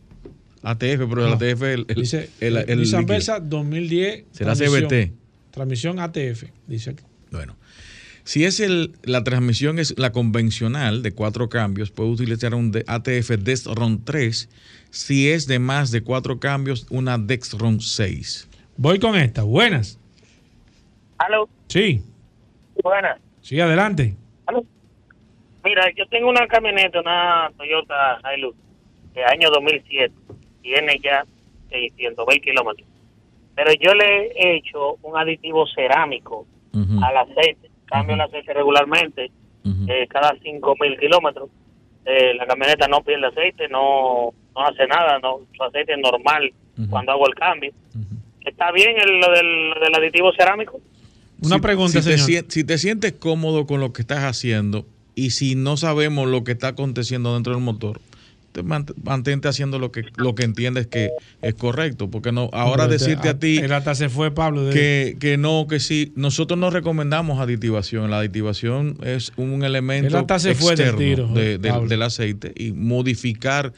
[0.63, 1.33] ATF, pero el.
[1.33, 3.13] ATF el, el, Dice el- el Nissan líquido.
[3.15, 4.25] Versa 2010.
[4.31, 5.13] Será transmisión- CVT.
[5.51, 7.03] Transmisión ATF, dice aquí.
[7.29, 7.55] Bueno,
[8.23, 13.29] si es el, la transmisión es la convencional de cuatro cambios, puede utilizar un ATF
[13.37, 14.49] Dextron 3.
[14.91, 18.47] Si es de más de cuatro cambios, una Dextron 6.
[18.77, 19.43] Voy con esta.
[19.43, 19.97] Buenas.
[21.17, 22.01] Aló, Sí,
[22.83, 23.19] buenas.
[23.41, 24.15] Sí, adelante.
[24.45, 24.63] Aló.
[25.63, 28.57] Mira, yo tengo una camioneta, una Toyota Hilux,
[29.13, 30.13] de año 2007.
[30.61, 31.25] Tiene ya
[31.69, 32.87] 600 mil kilómetros.
[33.55, 36.45] Pero yo le he hecho un aditivo cerámico
[37.03, 37.69] al aceite.
[37.85, 39.29] Cambio el aceite regularmente,
[39.87, 41.49] eh, cada 5 mil kilómetros.
[42.05, 46.51] Eh, la camioneta no pierde aceite, no, no hace nada, no su aceite es normal
[46.89, 47.71] cuando hago el cambio.
[48.45, 50.79] ¿Está bien el, lo, del, lo del aditivo cerámico?
[51.41, 52.25] Una pregunta, si te, señor.
[52.27, 54.85] sien- si te sientes cómodo con lo que estás haciendo
[55.15, 57.99] y si no sabemos lo que está aconteciendo dentro del motor,
[58.51, 61.09] te mant- mantente haciendo lo que lo que entiendes que
[61.41, 64.65] es correcto, porque no ahora decirte a ti Él hasta se fue, Pablo.
[64.65, 68.11] de- que, que no, que sí, nosotros no recomendamos aditivación.
[68.11, 73.71] La aditivación es un elemento se fue del externo tiro, de- del- aceite y modificar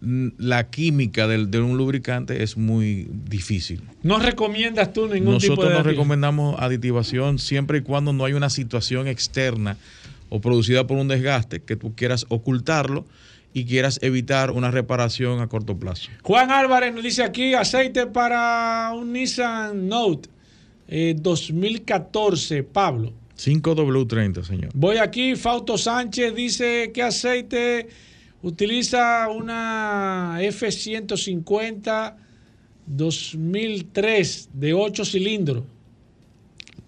[0.00, 3.82] la química del- de un lubricante es muy difícil.
[4.02, 5.70] No recomiendas tú ningún Nosotros tipo de.
[5.70, 5.90] no aditivo?
[5.90, 9.76] recomendamos aditivación siempre y cuando no hay una situación externa
[10.28, 13.06] o producida por un desgaste que tú quieras ocultarlo
[13.54, 16.10] y quieras evitar una reparación a corto plazo.
[16.22, 20.28] Juan Álvarez nos dice aquí aceite para un Nissan Note
[20.86, 23.12] eh, 2014, Pablo.
[23.36, 24.70] 5W30, señor.
[24.74, 27.88] Voy aquí, Fausto Sánchez dice que aceite
[28.42, 32.14] utiliza una F-150
[32.86, 35.64] 2003 de 8 cilindros.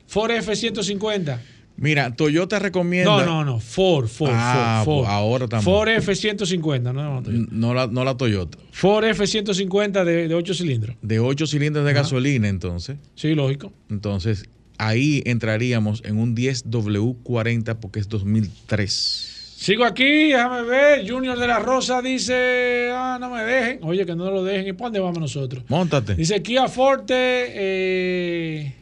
[0.07, 1.39] Ford F-150.
[1.77, 3.25] Mira, Toyota recomienda.
[3.25, 5.05] No, no, no, Ford, Ford, Ah, Ford, Ford.
[5.05, 5.65] pues ahora también.
[5.65, 8.59] Ford F-150, no, no, no, No la, no la Toyota.
[8.71, 10.97] Ford F-150 de, de 8 cilindros.
[11.01, 12.01] De 8 cilindros de Ajá.
[12.03, 12.99] gasolina, entonces.
[13.15, 13.73] Sí, lógico.
[13.89, 14.45] Entonces,
[14.77, 19.30] ahí entraríamos en un 10W40 porque es 2003.
[19.61, 21.07] Sigo aquí, déjame ver.
[21.07, 23.81] Junior de la Rosa dice, ah, no me dejen.
[23.83, 24.69] Oye, que no lo dejen.
[24.69, 25.65] ¿Y para dónde vamos nosotros?
[25.69, 26.15] Móntate.
[26.15, 28.75] Dice Kia Forte eh,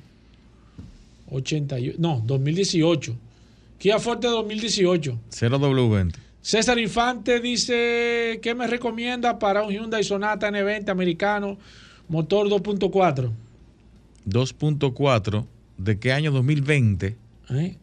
[1.32, 3.16] 88, no, 2018.
[3.76, 5.18] Kia Forte 2018.
[5.32, 6.14] 0W20.
[6.40, 11.58] César Infante dice, ¿qué me recomienda para un Hyundai Sonata N20 americano,
[12.08, 13.32] motor 2.4?
[14.28, 15.44] 2.4.
[15.76, 16.30] ¿De qué año?
[16.30, 17.16] 2020.
[17.50, 17.76] ¿Eh?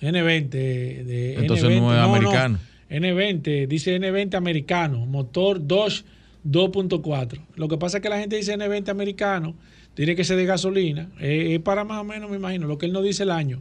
[0.00, 0.48] N20.
[0.50, 1.80] De Entonces N20.
[1.80, 2.58] no es americano.
[2.90, 6.04] N20, dice N20 americano, motor Dodge
[6.46, 7.40] 2.4.
[7.56, 9.54] Lo que pasa es que la gente dice N20 americano,
[9.94, 11.10] tiene que ser de gasolina.
[11.20, 13.60] Eh, Es para más o menos, me imagino, lo que él no dice el año.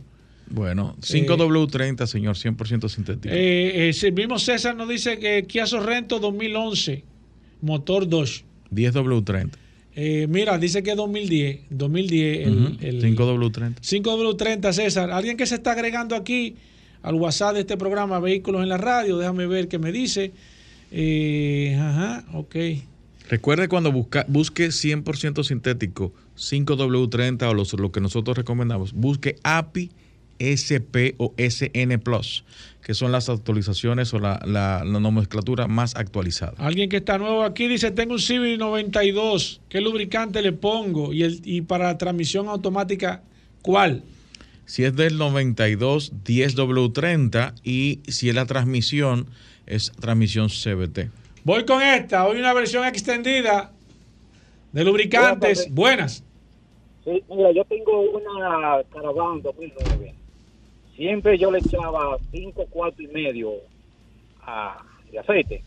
[0.50, 3.34] Bueno, 5W30, señor, 100% sintético.
[3.36, 7.04] Eh, eh, el mismo César nos dice que Kia Sorrento 2011,
[7.62, 8.46] motor Dodge.
[8.72, 9.50] 10W30.
[10.00, 11.62] Eh, mira, dice que es 2010.
[11.72, 13.76] 2010 el, Ujú, el 5W30.
[13.82, 15.10] 5W30, César.
[15.10, 16.56] Alguien que se está agregando aquí
[17.02, 19.18] al WhatsApp de este programa Vehículos en la Radio.
[19.18, 20.34] Déjame ver qué me dice.
[20.92, 22.56] Eh, ajá, ok.
[23.30, 29.90] Recuerde cuando busca, busque 100% sintético, 5W30 o los- lo que nosotros recomendamos, busque API,
[30.40, 32.44] SP o SN Plus,
[32.82, 36.54] que son las actualizaciones o la, la- la nomenclatura más actualizada.
[36.58, 39.62] Alguien que está nuevo aquí dice, tengo un Civic 92.
[39.70, 41.14] ¿Qué lubricante le pongo?
[41.14, 43.24] Y, el, y para la transmisión automática,
[43.62, 44.04] ¿cuál?
[44.66, 49.28] Si es del 92, 10W30 y si es la transmisión,
[49.66, 51.10] es transmisión CBT.
[51.44, 52.26] Voy con esta.
[52.28, 53.72] Hoy una versión extendida
[54.74, 55.68] de lubricantes.
[55.72, 56.24] Buenas.
[57.06, 60.14] Sí, mira, yo tengo una Caravan 2009.
[60.98, 63.54] Siempre yo le echaba 5 cuartos y medio
[64.42, 65.64] a, de aceite.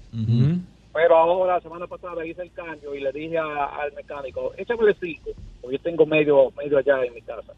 [0.92, 4.92] Pero ahora, la semana pasada, hice el cambio y le dije a- al mecánico, échame
[5.00, 5.30] 5,
[5.62, 7.52] porque yo tengo medio, medio allá en mi casa,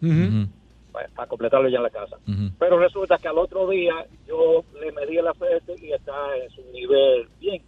[0.92, 2.18] para, para completarlo ya en la casa.
[2.58, 3.94] Pero resulta que al otro día
[4.28, 7.62] yo le medí el aceite y está en su nivel bien,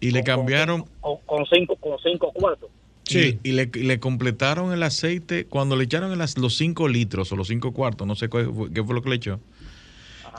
[0.00, 2.70] Y le cambiaron, con, con cinco, con cinco cuartos.
[3.12, 3.38] Sí.
[3.42, 7.36] Y, le, y le completaron el aceite cuando le echaron las- los 5 litros o
[7.36, 9.40] los 5 cuartos, no sé cuál fue- qué fue lo que le echó.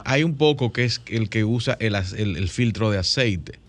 [0.06, 3.60] Hay un poco que es el que usa el, ac- el- el filtro de aceite.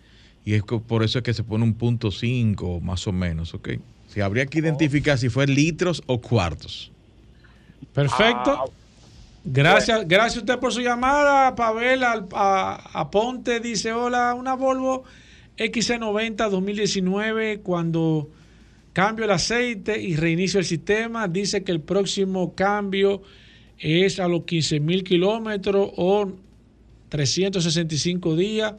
[0.45, 3.55] Y es co- por eso es que se pone un punto 5 más o menos,
[3.55, 3.71] ¿ok?
[4.09, 6.91] Si habría que identificar si fue litros o cuartos.
[7.95, 8.73] Perfecto.
[9.45, 15.03] Gracias, gracias a usted por su llamada, Pavel Al- a, Aponte dice, hola, una Volvo
[15.59, 18.29] XC90 2019, cuando
[18.93, 23.23] cambio el aceite y reinicio el sistema, dice que el próximo cambio
[23.79, 26.33] es a los 15 mil kilómetros o
[27.09, 28.75] 365 días.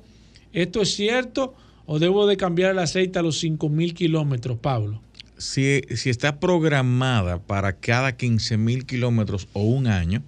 [0.51, 1.55] ¿Esto es cierto
[1.85, 5.01] o debo de cambiar el aceite a los 5 mil kilómetros, Pablo?
[5.43, 10.23] si, si está programada para cada 15 mil kilómetros o un año,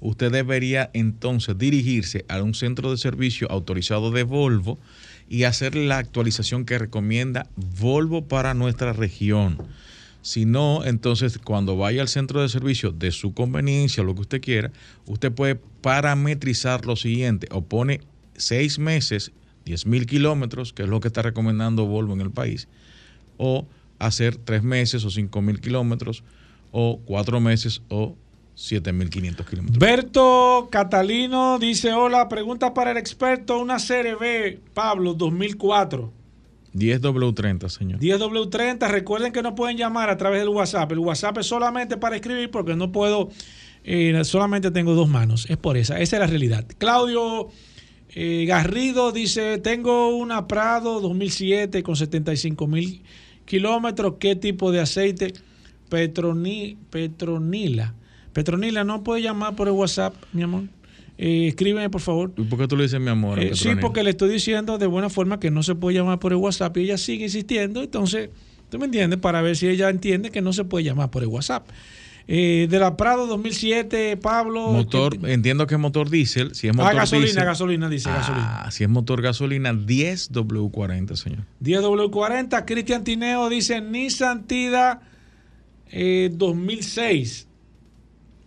[0.00, 4.78] usted debería entonces dirigirse a un centro de servicio autorizado de Volvo
[5.30, 7.46] y hacer la actualización que recomienda
[7.80, 9.56] Volvo para nuestra región.
[10.22, 14.40] Si no, entonces cuando vaya al centro de servicio de su conveniencia, lo que usted
[14.42, 14.70] quiera,
[15.06, 18.00] usted puede parametrizar lo siguiente, o pone
[18.36, 19.32] seis meses,
[19.64, 22.68] 10 mil kilómetros, que es lo que está recomendando Volvo en el país,
[23.38, 23.66] o
[23.98, 26.24] hacer tres meses o 5 mil kilómetros,
[26.72, 28.16] o cuatro meses o
[28.60, 29.78] 7.500 kilómetros.
[29.78, 36.12] Berto Catalino dice, hola, pregunta para el experto, una CRB, Pablo, 2004.
[36.74, 38.00] 10W30, señor.
[38.00, 40.92] 10W30, recuerden que no pueden llamar a través del WhatsApp.
[40.92, 43.30] El WhatsApp es solamente para escribir porque no puedo,
[43.82, 45.46] eh, solamente tengo dos manos.
[45.48, 46.66] Es por esa, esa es la realidad.
[46.76, 47.48] Claudio
[48.10, 53.02] eh, Garrido dice, tengo una Prado 2007 con 75 mil
[53.46, 54.16] kilómetros.
[54.20, 55.32] ¿Qué tipo de aceite?
[55.88, 57.94] Petroni, Petronila.
[58.32, 60.64] Petronila, no puede llamar por el WhatsApp, mi amor.
[61.18, 62.32] Eh, escríbeme, por favor.
[62.36, 63.38] ¿Y por qué tú le dices mi amor?
[63.38, 66.32] Eh, sí, porque le estoy diciendo de buena forma que no se puede llamar por
[66.32, 67.82] el WhatsApp y ella sigue insistiendo.
[67.82, 68.30] Entonces,
[68.70, 69.20] ¿tú me entiendes?
[69.20, 71.68] Para ver si ella entiende que no se puede llamar por el WhatsApp.
[72.32, 74.68] Eh, de la Prado 2007, Pablo.
[74.70, 76.54] Motor, entiendo que es motor diésel.
[76.54, 78.62] Si es motor ah, gasolina, gasolina, dice gasolina.
[78.62, 81.40] Ah, si es motor gasolina, 10W40, señor.
[81.62, 82.64] 10W40.
[82.64, 85.02] Cristian Tineo dice Nissan Tida
[85.90, 87.48] eh, 2006.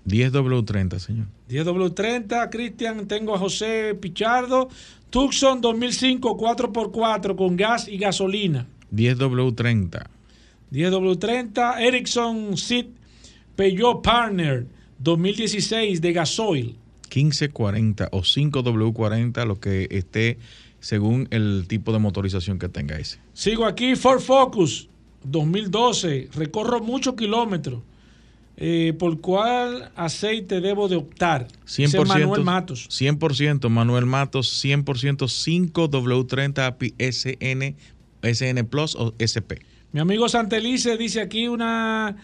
[0.07, 1.27] 10W30, señor.
[1.49, 4.69] 10W30, Cristian, tengo a José Pichardo.
[5.09, 8.67] Tucson 2005 4x4 con gas y gasolina.
[8.91, 10.07] 10W30.
[10.71, 12.87] 10W30, Ericsson Seat
[13.55, 14.65] Peugeot Partner
[14.97, 16.75] 2016 de gasoil.
[17.13, 20.39] 1540 o 5W40, lo que esté
[20.79, 23.19] según el tipo de motorización que tenga ese.
[23.33, 24.89] Sigo aquí, Ford Focus
[25.23, 27.81] 2012, recorro muchos kilómetros.
[28.55, 31.47] Eh, ¿Por cuál aceite debo de optar?
[31.65, 32.87] Dice 100%, Manuel Matos.
[32.89, 37.75] 100% Manuel Matos, 100% 5W30 API SN,
[38.21, 39.57] SN Plus o SP.
[39.91, 42.15] Mi amigo Santelice dice aquí una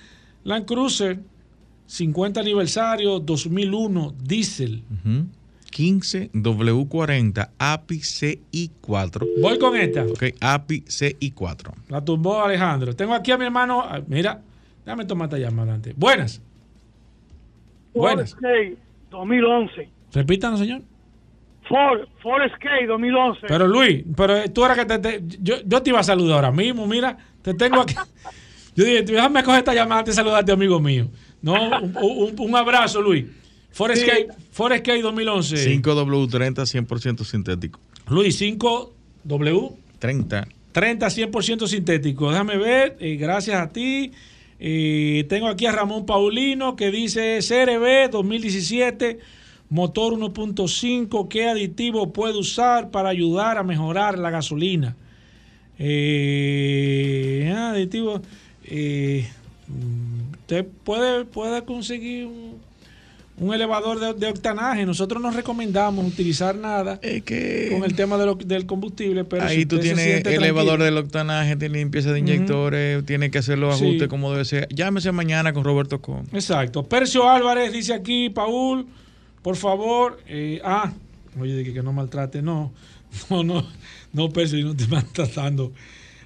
[0.43, 1.19] Land Cruiser
[1.87, 4.83] 50 aniversario 2001 diésel.
[4.91, 5.25] Ujú.
[5.71, 9.27] 15W40 API CI4.
[9.41, 10.03] Voy con esta.
[10.05, 11.73] Ok, API CI4.
[11.89, 12.95] La tumbó Alejandro.
[12.95, 13.81] Tengo aquí a mi hermano.
[13.81, 14.41] ah, Mira,
[14.85, 15.95] déjame tomar esta llamada antes.
[15.95, 16.41] Buenas.
[17.93, 18.31] Buenas.
[18.33, 18.77] Ford Escape
[19.11, 19.89] 2011.
[20.13, 20.81] Repítanos, señor.
[21.67, 23.41] Ford, Ford Escape 2011.
[23.47, 26.51] Pero Luis, pero tú eras que te, te- yo, yo te iba a saludar ahora
[26.51, 27.95] mismo, mira, te tengo aquí.
[28.75, 31.09] Yo dije, déjame coger esta llamada antes de saludarte, amigo mío.
[31.41, 33.25] No, un, un- un abrazo, Luis.
[33.71, 34.09] Forest Sí.
[34.09, 35.81] Escape, Escape 2011.
[35.81, 37.79] 5W30 100% sintético.
[38.09, 40.47] Luis, 5W 30.
[40.71, 42.29] 30 100% sintético.
[42.31, 44.11] Déjame ver, eh, gracias a ti.
[44.59, 49.19] Tengo aquí a Ramón Paulino que dice CRB 2017,
[49.69, 54.97] motor 1.5, ¿qué aditivo puede usar para ayudar a mejorar la gasolina?
[55.77, 58.21] Eh, aditivo,
[58.65, 59.25] eh,
[59.67, 62.59] mm, usted puede, puede conseguir un,
[63.39, 64.85] un elevador de, de octanaje.
[64.85, 69.65] Nosotros no recomendamos utilizar nada con el tema de lo- del combustible, pero Ahí si
[69.65, 73.85] tú tienes elevador del octanaje, tiene limpieza de inyectores, tiene que hacer los Sí.
[73.85, 74.67] ajustes como debe ser.
[74.69, 76.27] Llámese mañana con Roberto Con.
[76.33, 76.83] Exacto.
[76.83, 78.85] Percio Álvarez dice aquí, Paul,
[79.41, 80.19] por favor.
[80.27, 80.91] eh, ah,
[81.39, 82.41] oye, que, que no maltrate.
[82.41, 82.71] No,
[83.29, 83.65] no, no,
[84.13, 85.71] no, Percio, yo no te maltratando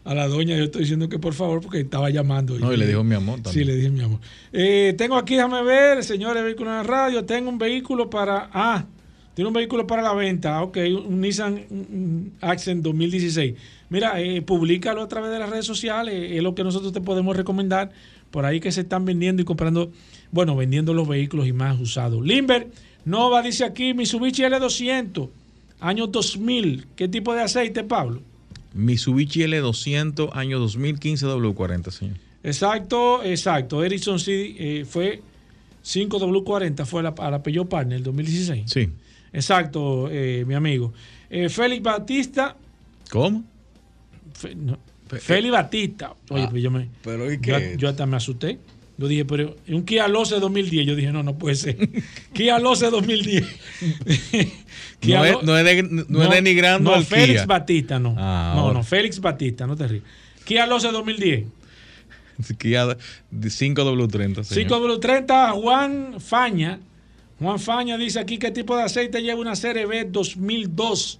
[0.05, 0.57] a la doña.
[0.57, 2.57] Yo estoy diciendo que por favor, porque estaba llamando.
[2.59, 3.53] No, y le dijo mi amor también.
[3.53, 4.19] Sí, le dije mi amor.
[4.51, 7.25] Eh, tengo aquí, déjame ver, señores, vehículos en la radio.
[7.25, 8.49] Tengo un vehículo para.
[8.53, 8.85] Ah,
[9.33, 10.61] tiene un vehículo para la venta.
[10.61, 10.77] Ok,
[11.07, 13.55] un Nissan Accent 2016.
[13.89, 16.31] Mira, eh, públicalo a través de las redes sociales.
[16.31, 17.91] Es lo que nosotros te podemos recomendar.
[18.31, 19.91] Por ahí que se están vendiendo y comprando,
[20.31, 22.25] bueno, vendiendo los vehículos y más usados.
[22.25, 22.69] Limber,
[23.05, 25.29] Nova dice aquí, Mitsubishi L200,
[25.79, 26.87] año 2000.
[26.95, 28.21] ¿Qué tipo de aceite, Pablo?
[28.73, 32.17] Mitsubishi L200, año 2015 W40, señor.
[32.43, 33.83] Exacto, exacto.
[33.83, 35.21] Ericsson sí eh, fue
[35.85, 38.63] 5W40, fue a la, a la Peugeot Partner el 2016.
[38.71, 38.89] Sí.
[39.31, 40.93] Exacto, eh, mi amigo.
[41.29, 42.55] Eh, Félix Batista.
[43.09, 43.43] ¿Cómo?
[44.33, 46.13] Fe- no, Félix Batista.
[46.29, 46.89] Oye, Ah, pues yo me.
[47.03, 47.75] pero ¿y yo, qué?
[47.77, 48.59] yo hasta me asusté.
[48.97, 50.85] Yo dije, pero un Kia Loce 2010.
[50.85, 51.77] Yo dije, no, no puede ser.
[52.33, 53.43] Kia Loce 2010.
[55.03, 57.45] No es- no es de- no es denigrando No, al Félix Kia.
[57.45, 58.15] Batista, no.
[58.17, 60.03] Ah, no, no, Félix Batista, no te ríes.
[60.45, 61.45] Kia Loce 2010.
[62.57, 62.97] Kia
[63.31, 64.81] 5W30, señor.
[64.81, 66.79] 5W30, Juan Faña.
[67.39, 71.19] Juan Faña dice aquí qué tipo de aceite lleva una CRB 2002.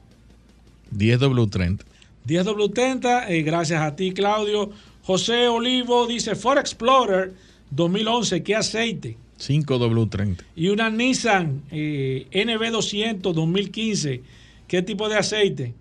[0.96, 1.80] 10W30.
[2.26, 4.72] 10W30, eh, gracias a ti, Claudio.
[5.04, 7.34] José Olivo dice Ford Explorer
[7.72, 9.18] 2011, ¿qué aceite?
[9.40, 10.38] 5W30.
[10.56, 14.22] Y una Nissan eh, NB200 2015,
[14.68, 15.74] ¿qué tipo de aceite?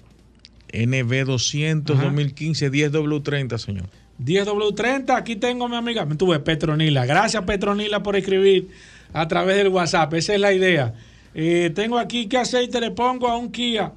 [0.73, 2.05] NB200 Ajá.
[2.05, 3.87] 2015 10W30, señor.
[4.23, 7.05] 10W30, aquí tengo mi amiga, me tuve Petronila.
[7.07, 8.69] Gracias Petronila por escribir
[9.13, 10.95] a través del WhatsApp, esa es la idea.
[11.35, 13.93] Eh, tengo aquí qué aceite le pongo a un Kia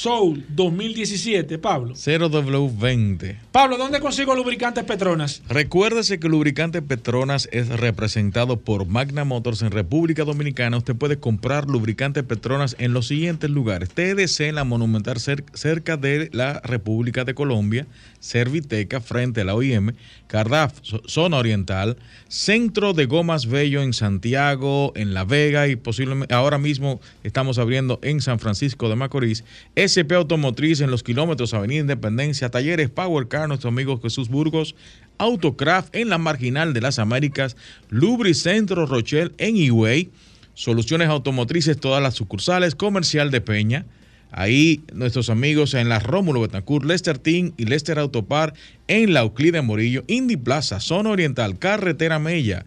[0.00, 1.94] Soul 2017, Pablo.
[1.94, 3.36] 0W20.
[3.50, 5.42] Pablo, ¿dónde consigo lubricantes Petronas?
[5.48, 10.76] Recuérdese que lubricante Petronas es representado por Magna Motors en República Dominicana.
[10.76, 13.88] Usted puede comprar lubricante Petronas en los siguientes lugares.
[13.90, 17.88] TDC en la Monumental cer- cerca de la República de Colombia,
[18.20, 19.92] Serviteca frente a la OIM,
[20.28, 21.96] Cardaf zo- zona oriental,
[22.28, 27.98] Centro de Gomas Bello en Santiago, en La Vega y posiblemente ahora mismo estamos abriendo
[28.02, 29.42] en San Francisco de Macorís,
[29.74, 34.74] SP Automotriz en los kilómetros Avenida Independencia, Talleres Power Car, nuestro amigo Jesús Burgos,
[35.18, 37.56] Autocraft en la Marginal de las Américas,
[37.88, 40.10] Lubricentro Rochelle en Higüey,
[40.54, 43.86] Soluciones Automotrices, todas las sucursales, Comercial de Peña,
[44.32, 48.54] Ahí nuestros amigos en la Rómulo Betancourt, Lester Team y Lester Autopar
[48.86, 52.64] en la Euclide Morillo, Indy Plaza, Zona Oriental, Carretera Mella,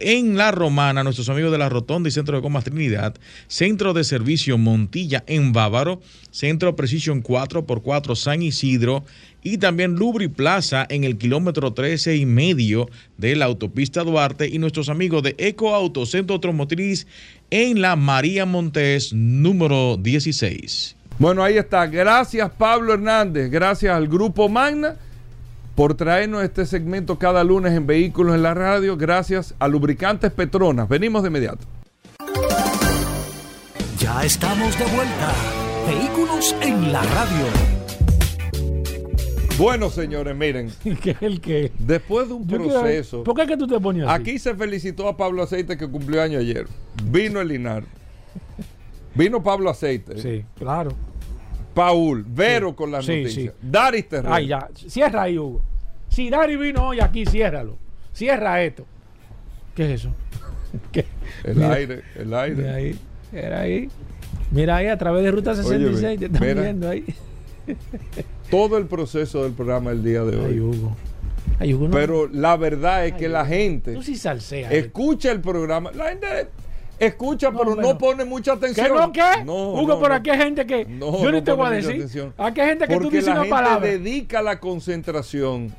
[0.00, 3.14] en La Romana, nuestros amigos de la Rotonda y Centro de Comas Trinidad,
[3.48, 6.00] Centro de Servicio Montilla en Bávaro,
[6.30, 9.04] Centro Precision 4x4 San Isidro
[9.42, 12.88] y también Lubri Plaza en el kilómetro 13 y medio
[13.18, 17.06] de la autopista Duarte y nuestros amigos de Eco Auto Centro Automotriz
[17.50, 20.96] en la María Montes número 16.
[21.18, 21.86] Bueno, ahí está.
[21.86, 24.96] Gracias Pablo Hernández, gracias al Grupo Magna
[25.74, 28.96] por traernos este segmento cada lunes en Vehículos en la Radio.
[28.96, 30.88] Gracias a Lubricantes Petronas.
[30.88, 31.64] Venimos de inmediato.
[33.98, 35.32] Ya estamos de vuelta.
[35.86, 37.46] Vehículos en la radio.
[39.58, 40.70] Bueno, señores, miren.
[41.02, 41.70] ¿Qué es el que?
[41.78, 43.24] Después de un Yo quiero- proceso.
[43.24, 44.20] ¿Por qué es que tú te pones así?
[44.20, 46.66] Aquí se felicitó a Pablo Aceite que cumplió año ayer.
[47.04, 47.84] Vino el Linar.
[49.14, 50.18] Vino Pablo Aceite.
[50.20, 50.90] Sí, claro.
[51.74, 53.54] Paul, Vero con las Sí, noticias.
[53.60, 53.60] sí.
[53.62, 54.32] Daris Terrell.
[54.32, 54.68] Ay, ya.
[54.74, 55.62] Cierra ahí, Hugo.
[56.08, 57.76] Si Dari vino hoy aquí, ciérralo.
[58.12, 58.86] Cierra esto.
[59.74, 60.10] ¿Qué es eso?
[60.92, 61.04] ¿Qué?
[61.42, 62.56] El Mira, aire, el aire.
[62.62, 62.98] Mira ahí.
[63.32, 63.88] Mira ahí.
[64.52, 66.18] Mira ahí a través de Ruta 66.
[66.20, 66.62] te están mira.
[66.62, 67.04] viendo ahí.
[68.50, 70.52] Todo el proceso del programa el día de hoy.
[70.52, 70.96] Ay, Hugo.
[71.58, 71.94] Ay, Hugo, no.
[71.96, 73.32] Pero la verdad es Ay, que Hugo.
[73.32, 74.72] la gente Tú sí salseas.
[74.72, 75.90] escucha el programa.
[75.92, 76.26] La gente
[77.06, 78.86] escucha, pero no pone mucha atención.
[78.86, 79.44] ¿Qué no qué?
[79.44, 80.14] No, Hugo, no.
[80.14, 80.84] aquí hay gente que.
[80.84, 81.94] No, yo ni no te voy a pone mucha decir.
[82.02, 82.34] atención.
[82.38, 83.88] Aquí hay gente que tú Porque dices la una gente palabra.
[83.88, 85.74] dedica la concentración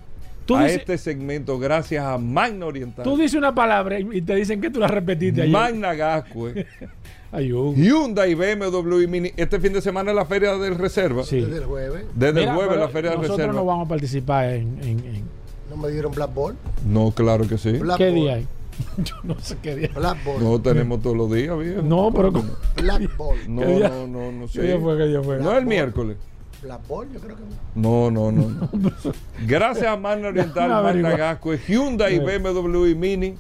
[0.46, 3.04] Tú a dices- este segmento gracias a Magna Oriental.
[3.04, 5.52] Tú dices una palabra y te dicen que tú la repetiste ayer.
[5.54, 6.66] Magna Gascue.
[7.38, 9.32] Hyundai, BMW y Mini.
[9.36, 11.24] Este fin de semana es la feria del Reserva.
[11.24, 11.42] Sí.
[11.42, 12.06] Desde el jueves.
[12.16, 13.60] Desde Mira, el jueves pero la feria del Nosotros Reserva.
[13.60, 14.62] no vamos a participar en.
[14.82, 15.24] en- en-
[15.70, 16.56] No me dieron Black Ball.
[16.88, 17.72] No, claro que sí.
[17.74, 18.16] Black ¿Qué Ball.
[18.16, 18.48] día hay?
[18.98, 19.90] Yo no sé qué día.
[19.96, 20.44] Black Ball.
[20.44, 21.82] No tenemos todos los días, viejo.
[21.82, 22.32] No, pero.
[22.34, 22.54] ¿cómo?
[22.76, 23.38] Black Ball.
[23.48, 23.90] No, ¿Qué día?
[23.90, 24.62] no, no, no sé.
[24.62, 24.98] ¿Qué día fue?
[24.98, 25.38] ¿Qué día fue?
[25.40, 26.18] No es el miércoles.
[26.62, 27.44] Black Ball, yo creo que.
[27.76, 28.50] No, no, no.
[28.50, 28.70] no.
[29.48, 31.02] Gracias a Magna Oriental.
[31.18, 32.20] Gascue, Hyundai.
[32.20, 33.36] BMW y Mini.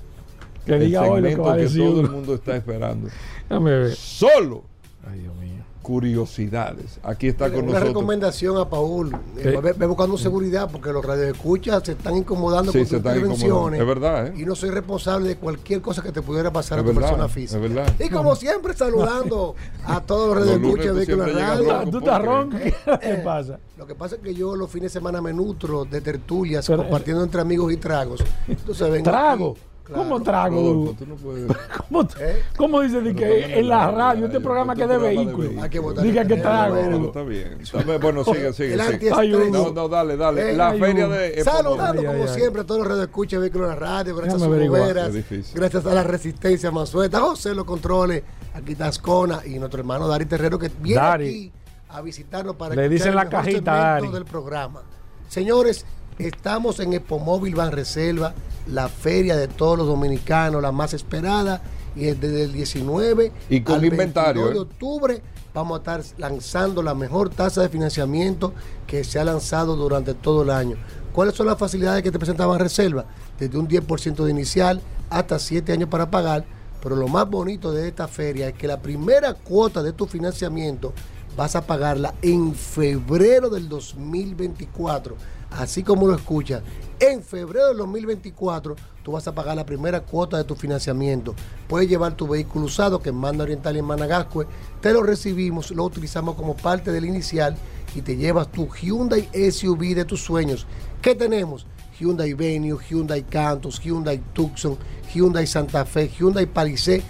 [0.66, 1.84] Que el diga hoy lo que va a que decir.
[1.84, 3.10] todo el mundo está esperando.
[3.48, 3.96] Déjame ver.
[3.96, 4.64] Solo
[5.08, 5.55] Ay, Dios mío.
[5.86, 7.00] Curiosidades.
[7.04, 7.88] Aquí está con Una nosotros.
[7.90, 9.16] recomendación a Paul.
[9.38, 13.44] Eh, ve, ve buscando seguridad porque los radioescuchas se están incomodando Sí, con están intervenciones.
[13.46, 13.82] incomodando.
[13.82, 14.34] Es verdad, ¿eh?
[14.38, 17.10] Y no soy responsable de cualquier cosa que te pudiera pasar Es a tu verdad,
[17.10, 17.60] persona es física.
[17.60, 17.94] verdad.
[18.00, 19.56] Y como siempre, saludando
[19.86, 21.90] a todos los radioescuchas de siempre Radio.
[21.92, 22.58] ¿Tú estás ronco?
[23.02, 23.60] ¿Qué pasa?
[23.78, 26.84] Lo que pasa es que yo los fines de semana me nutro de tertulias, Pero-
[26.84, 28.24] compartiendo entre amigos y tragos.
[28.48, 29.52] Entonces vengo ¿Trago?
[29.52, 30.04] aquí, claro.
[30.04, 30.56] ¿Cómo trago?
[30.56, 30.96] Rodolfo, Hugo?
[30.98, 31.52] tú no puedes.
[31.90, 32.44] ¿Cómo, ¿Eh?
[32.58, 35.52] cómo dice de que en la radio, este programa que es de vehículos?
[35.62, 36.76] Hay que votar Diga el que trago.
[36.76, 37.06] bueno.
[37.06, 37.58] Está bien.
[38.02, 38.74] Bueno, sigue, sigue.
[38.74, 39.52] El.
[39.52, 40.52] No, no, dale, dale.
[40.52, 41.44] Eh, la feria de.
[41.44, 42.36] Saludando como ay, ay.
[42.36, 45.94] siempre a todos los radioescuchas de Vehículos de la Radio, gracias a sus gracias a
[45.94, 48.24] la resistencia Mansueta, José los controles,
[48.54, 51.28] aquí está Ascona y nuestro hermano Dari Terrero que viene Dari.
[51.28, 51.52] aquí
[51.90, 54.10] a visitarnos para Le dicen el la cajita, Dari.
[54.10, 54.82] del programa.
[55.30, 55.86] Señores,
[56.20, 58.34] estamos en Epomóvil Van Reserva,
[58.68, 61.62] la feria de todos los dominicanos, la más esperada,
[61.96, 64.62] y es desde el 19 Y con al inventario, 22 de ¿eh?
[64.62, 65.22] octubre
[65.56, 68.54] vamos a estar lanzando la mejor tasa de financiamiento
[68.86, 70.76] que se ha lanzado durante todo el año.
[71.14, 73.06] ¿Cuáles son las facilidades que te presentaban reserva?
[73.40, 76.44] Desde un 10% de inicial hasta 7 años para pagar.
[76.84, 80.94] Pero lo más bonito de esta feria es que la primera cuota de tu financiamiento
[81.38, 85.16] vas a pagarla en febrero del 2024.
[85.57, 86.61] Así como lo escuchas,
[86.99, 91.34] en febrero del 2024 tú vas a pagar la primera cuota de tu financiamiento.
[91.68, 94.48] Puedes llevar tu vehículo usado que en Manda Oriental en Managascue,
[94.82, 97.56] te lo recibimos, lo utilizamos como parte del inicial
[97.95, 100.68] y te llevas tu Hyundai SUV de tus sueños.
[101.02, 101.65] ¿Qué tenemos?
[101.98, 104.77] Hyundai Venue, Hyundai Cantos, Hyundai Tucson,
[105.14, 107.03] Hyundai Santa Fe, Hyundai Palisade,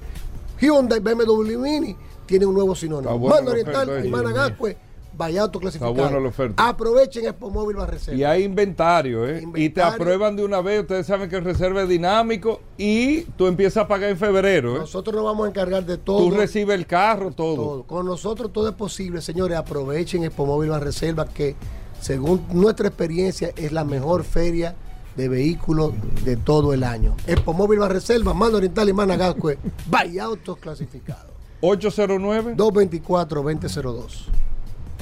[0.59, 3.17] Hyundai BMW Mini tiene un nuevo sinónimo.
[3.17, 4.77] buena Magna la Oriental y Managascue,
[5.21, 5.91] vaya autoclasificado.
[5.91, 6.67] Está buena la oferta.
[6.67, 8.19] Aprovechen Expo Móvil Reserva.
[8.19, 9.43] Y hay inventario, ¿eh?
[9.55, 10.81] Y te aprueban de una vez.
[10.81, 14.79] Ustedes saben que el reserva es dinámico y tú empiezas a pagar en febrero, ¿eh?
[14.79, 16.17] Nosotros nos vamos a encargar de todo.
[16.17, 17.55] Tú recibes el carro, todo.
[17.55, 17.83] todo.
[17.83, 19.57] Con nosotros todo es posible, señores.
[19.57, 21.55] Aprovechen Expo Móvil Reserva, que
[21.99, 24.75] según nuestra experiencia es la mejor feria
[25.15, 25.93] de vehículos
[26.25, 27.15] de todo el año.
[27.27, 31.29] Expo Móvil Reserva, Mano Oriental y Managascue, vaya autos clasificados.
[31.61, 34.41] 809 224-2002.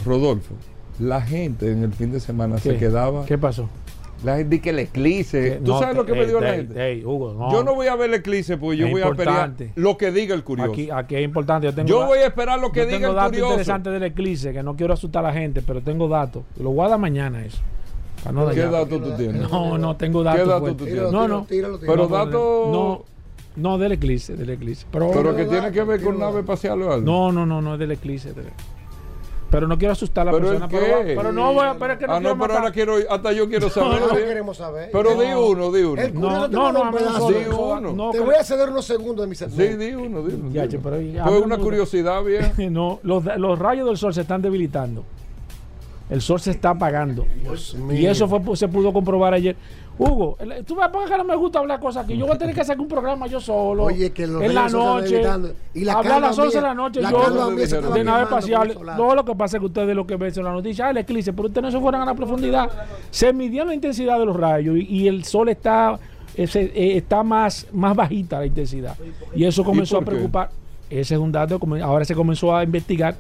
[0.06, 0.54] Rodolfo,
[1.00, 3.26] la gente en el fin de semana se quedaba.
[3.26, 3.70] ¿Qué pasó?
[4.24, 5.62] La gente di que el eclipse.
[5.64, 6.92] ¿Tú No, sabes lo que me ey, dio la ey, gente?
[6.92, 7.52] ey, Hugo, no.
[7.54, 10.12] Yo no voy a ver el eclipse, pues yo Es voy a esperar lo que
[10.12, 10.74] diga el curioso.
[10.74, 11.68] Aquí, aquí es importante.
[11.68, 13.52] Yo, tengo Yo da- voy a esperar lo que yo diga tengo el datos curioso.
[13.52, 16.44] interesantes del eclipse, que no quiero asustar a la gente, pero tengo datos.
[16.60, 17.60] Lo voy a dar mañana eso.
[18.34, 19.50] no ¿Qué datos tú tienes?
[19.50, 20.42] No, no, tengo datos.
[20.42, 21.12] ¿Qué datos tú tienes?
[21.14, 21.46] No, no.
[21.48, 23.06] Pero No, datos- No,
[23.56, 24.86] no del eclipse, del eclipse.
[24.92, 27.06] Pero, Pero que tiene que ver con nave espacial o algo.
[27.06, 28.34] No, no, no, no es del eclipse.
[28.34, 28.48] del-
[29.50, 30.68] Pero no quiero asustar a la ¿Pero persona.
[30.68, 30.78] qué?
[30.78, 31.74] Pero, pero no voy a.
[31.74, 32.58] Pero es que no ah, quiero no, pero matar.
[32.58, 34.00] ahora quiero, hasta yo quiero saber.
[34.00, 34.22] No, no ¿sí?
[34.24, 34.90] queremos saber.
[34.92, 35.46] Pero di No.
[35.48, 36.02] uno, di uno.
[36.02, 38.12] El No, no, no, no Di uno.
[38.12, 39.78] Te voy a ceder unos segundos de mi Sí, segmento.
[39.84, 40.50] di uno, di uno.
[40.52, 40.84] Ya, di che, uno.
[40.90, 42.54] pero ya, Fue una curiosidad, bien.
[42.74, 45.04] no, los, los rayos del sol se están debilitando.
[46.10, 47.26] El sol se está apagando.
[47.44, 48.12] y mío.
[48.12, 49.56] eso fue, se pudo comprobar ayer.
[50.00, 52.18] Hugo, tú vas a que no me gusta hablar cosas aquí.
[52.18, 53.84] Yo voy a tener que hacer un programa yo solo.
[53.84, 55.22] Oye, que los en la noche.
[55.74, 57.02] Y la hablar a las calma 11 de la noche.
[57.02, 58.78] la yo de nave espacial.
[58.98, 60.88] No, lo que pasa es que ustedes lo que ven son las noticias.
[60.88, 61.34] Ah, el eclipse.
[61.34, 62.70] Pero ustedes no se fueron a la profundidad.
[63.12, 66.00] Se midió la intensidad de los rayos y, y el sol está,
[66.34, 68.96] ese, eh, está más, más bajita la intensidad.
[69.36, 70.50] Y eso comenzó a preocupar.
[70.90, 71.60] Ese es un dato.
[71.84, 73.16] Ahora se comenzó a investigar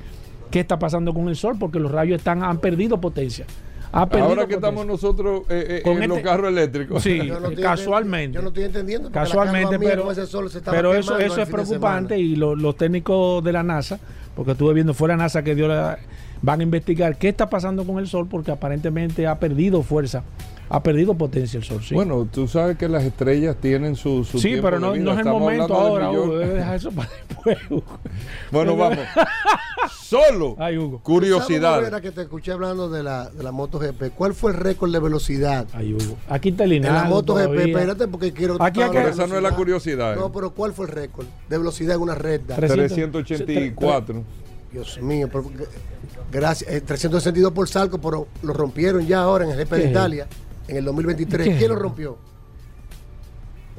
[0.49, 3.45] qué está pasando con el sol porque los rayos están, han perdido potencia.
[3.91, 7.01] Ha perdido Ahora que estamos nosotros eh, eh, Con en los este- carros eléctricos.
[7.01, 8.35] Sí, Yo no estoy casualmente.
[8.35, 9.11] Yo no estoy entendiendo.
[9.11, 12.55] Casualmente, mía pero, con ese sol se estaba pero eso, eso es preocupante y lo-
[12.55, 13.99] los técnicos de la NASA,
[14.35, 15.97] porque estuve viendo, fue la NASA que dio la,
[16.43, 20.23] van a investigar qué está pasando con el Sol porque aparentemente ha perdido fuerza,
[20.71, 21.81] ha perdido potencia el Sol.
[21.83, 25.03] Sí, Bueno, tú sabes que las estrellas tienen su, su sí pero de no, vida.
[25.03, 26.39] no es el Estamos momento ahora, Hugo, millones.
[26.47, 27.57] debe dejar eso para después.
[27.69, 27.83] Hugo.
[28.51, 28.99] Bueno, vamos.
[30.03, 30.89] Solo Ay, Hugo.
[30.97, 31.77] ¿Sabes, curiosidad.
[31.79, 34.09] Rivera, que te escuché hablando de la, de la MotoGP?
[34.15, 35.67] ¿Cuál fue el récord de velocidad?
[35.73, 36.17] Ay, Hugo.
[36.29, 38.57] Aquí está el En la MotoGP, espérate porque quiero...
[38.61, 40.15] Aquí hablar de Esa no es la curiosidad.
[40.15, 40.31] No, eh.
[40.33, 42.55] pero ¿cuál fue el récord de velocidad en una recta?
[42.55, 44.23] 384.
[44.71, 45.49] Dios mío, pero-
[46.31, 46.69] gracias.
[46.71, 49.89] eh, 362 por Salco, pero lo rompieron ya ahora en el GP de.
[49.89, 50.27] Italia,
[50.69, 51.47] en el 2023.
[51.47, 51.57] ¿Qué?
[51.57, 52.17] ¿Quién lo rompió?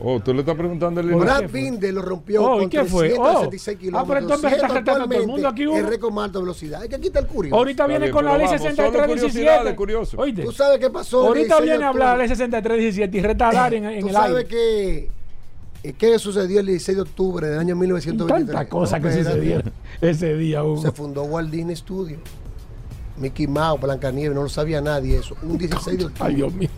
[0.02, 1.50] Oh, tú le estás preguntando al ¿Por Brad?
[1.50, 3.08] Binder lo rompió Oh, ¿y con qué fue?
[3.10, 3.78] 366 Oh.
[3.78, 4.02] kilómetros.
[4.02, 6.80] Ah, pero entonces está retando todo el mundo aquí, el récord más alto de velocidad.
[6.80, 7.56] Hay que quitar el curioso.
[7.56, 9.30] Ahorita viene bien, con la ley vamos, solo 6317.
[9.30, 10.16] curiosidades, curioso.
[10.18, 10.42] Oíste.
[10.42, 11.20] ¿Tú sabes qué pasó?
[11.20, 13.84] el Ahorita 16 de viene a hablar la ley 6317 y reta al área en,
[13.84, 14.48] en ¿Tú el sabes aire.
[14.48, 15.10] qué,
[15.82, 18.46] eh, qué sucedió el 16 de octubre del año 1923?
[18.56, 20.80] Tantas cosas No, que sucedieron ese día, Hugo.
[20.80, 22.16] Se fundó Walt Disney Studio.
[23.20, 25.36] Mickey Mouse, Blancanieves, no lo sabía nadie eso.
[25.42, 26.28] Un 16 de octubre.
[26.28, 26.68] Ay, Dios mío.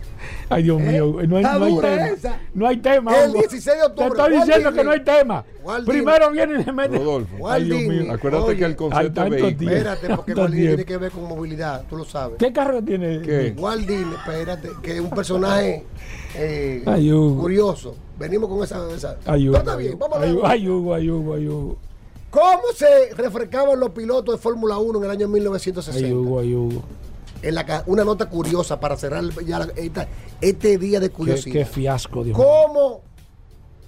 [0.49, 1.15] Ay, Dios mío.
[1.27, 2.07] No hay, no hay tema.
[2.09, 2.39] esa.
[2.53, 3.17] No hay tema.
[3.23, 3.39] El Hugo.
[3.39, 4.73] 16 de octubre, Te estoy diciendo Disney.
[4.73, 5.45] que no hay tema.
[5.85, 6.97] Primero viene y le mete.
[6.97, 7.49] Rodolfo.
[7.49, 8.11] Ay, Dios mío.
[8.13, 9.71] Acuérdate Oye, que el concepto de vehículo.
[9.71, 12.37] Espérate, porque Walt Disney tiene que ver con movilidad, tú lo sabes.
[12.37, 13.21] ¿Qué carro tiene?
[13.21, 13.55] ¿Qué?
[13.57, 15.85] Walt Disney, espérate, que es un personaje
[16.35, 16.83] eh,
[17.39, 17.95] curioso.
[18.19, 18.85] Venimos con esa.
[18.93, 19.17] esa.
[19.25, 19.57] Ay, Hugo.
[19.59, 20.51] Pero está bien, vamos a Ay, hablar.
[20.51, 21.77] Ay, Hugo, ay, Hugo, ay, Hugo.
[22.33, 26.07] ¿Cómo se refrescaban los pilotos de Fórmula 1 en el año 1960?
[26.07, 26.81] Ay, Hugo, ay, Hugo.
[27.43, 30.07] En la una nota curiosa para cerrar ya la- esta-
[30.41, 31.53] este día de curiosidad.
[31.53, 32.47] qué fiasco, Dios mío.
[32.47, 33.01] ¿Cómo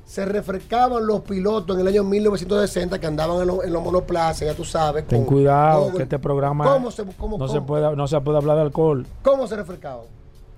[0.06, 4.42] se refrescaban los pilotos en el año 1960 que andaban en, los- en los monoplazas,
[4.48, 5.08] ya tú sabes?
[5.08, 8.08] Ten con- cuidado, con- que este programa ¿Cómo se, cómo- no, cómo- Se puede, no
[8.08, 9.08] se puede hablar de alcohol.
[9.24, 10.06] cómo se refrescaban?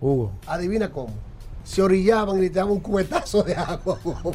[0.01, 0.31] Hugo.
[0.45, 1.13] Adivina cómo.
[1.63, 3.97] Se orillaban y le tiraban un cubetazo de agua.
[4.03, 4.33] Hugo.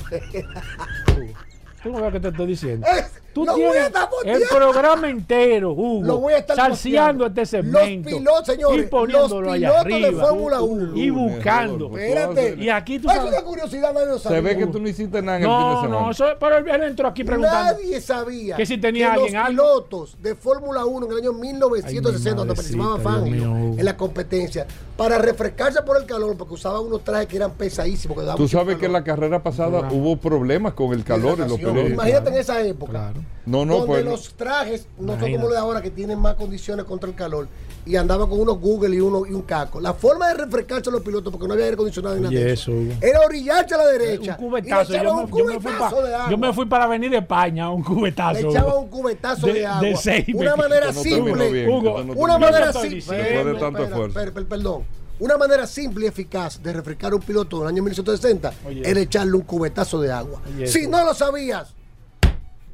[1.83, 2.87] Tú no ves que te estoy diciendo.
[2.87, 6.03] Es- Tú lo voy a tienes estar el programa entero, Hugo.
[6.05, 7.27] Lo voy a estar salseando posteando.
[7.27, 8.11] este segmento.
[8.11, 10.25] Los pilotos, señores, Y poniéndolo los allá pilotos de arriba.
[10.29, 10.97] Fórmula 1.
[10.97, 11.87] Y buscando.
[11.99, 12.57] Espérate.
[12.59, 13.33] Y aquí tú Es sabes.
[13.33, 15.65] una curiosidad, nadie lo Se ve que tú no hiciste nada en el fin de
[15.65, 16.01] No, semana.
[16.03, 17.73] no, eso, pero él, entró aquí preguntando.
[17.73, 19.51] Nadie sabía que si tenía que alguien los algo.
[19.51, 23.79] pilotos de Fórmula 1 en el año 1960, cuando participaba madrecita, Dios Fangio mío, Hugo.
[23.79, 28.19] en la competencia, para refrescarse por el calor, porque usaban unos trajes que eran pesadísimos.
[28.19, 31.59] Que Tú sabes que en la carrera pasada hubo problemas con el calor en los
[31.59, 31.91] pilotos.
[31.91, 33.13] Imagínate en esa época.
[33.45, 34.05] No, no, donde pues.
[34.05, 37.49] los trajes no son como los de ahora que tienen más condiciones contra el calor
[37.85, 39.81] y andaban con unos Google y uno y un caco.
[39.81, 42.33] La forma de refrescarse los pilotos porque no había aire acondicionado ni nada.
[42.35, 42.71] De eso.
[43.01, 44.37] Era orillarse a la derecha.
[44.39, 44.93] Un cubetazo.
[44.95, 46.31] Y le Yo me, un yo me fui pa- de agua.
[46.31, 48.35] yo me fui para venir de España, un cubetazo.
[48.35, 48.51] Le Hugo.
[48.53, 49.89] echaban un cubetazo de, agua.
[49.89, 51.51] De seis, una manera no simple.
[51.51, 52.99] bien, Hugo, no una manera simple.
[53.17, 54.07] Después de tanto espera, esfuerzo.
[54.07, 54.85] espera, espera, perdón.
[55.19, 58.83] Una manera simple y eficaz de refrescar un piloto en el año 1960 Oye.
[58.89, 60.41] era echarle un cubetazo de agua.
[60.57, 61.75] Oye, si no lo sabías,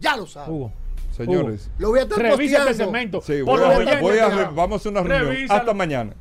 [0.00, 0.48] ya lo sabes.
[0.50, 0.72] Hugo.
[1.16, 1.68] Señores.
[1.78, 3.20] Lo voy a estar Revisa este segmento.
[3.20, 5.34] Sí, Por voy a- oyentes, voy a- vamos a hacer una reunión.
[5.34, 5.60] Revísalo.
[5.60, 6.12] Hasta mañana.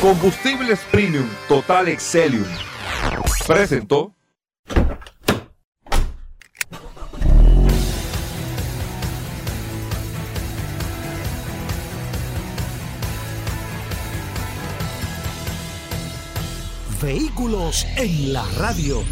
[0.00, 2.44] Combustibles Premium Total Excelium
[3.46, 4.12] presentó
[17.02, 19.02] Vehículos en la radio.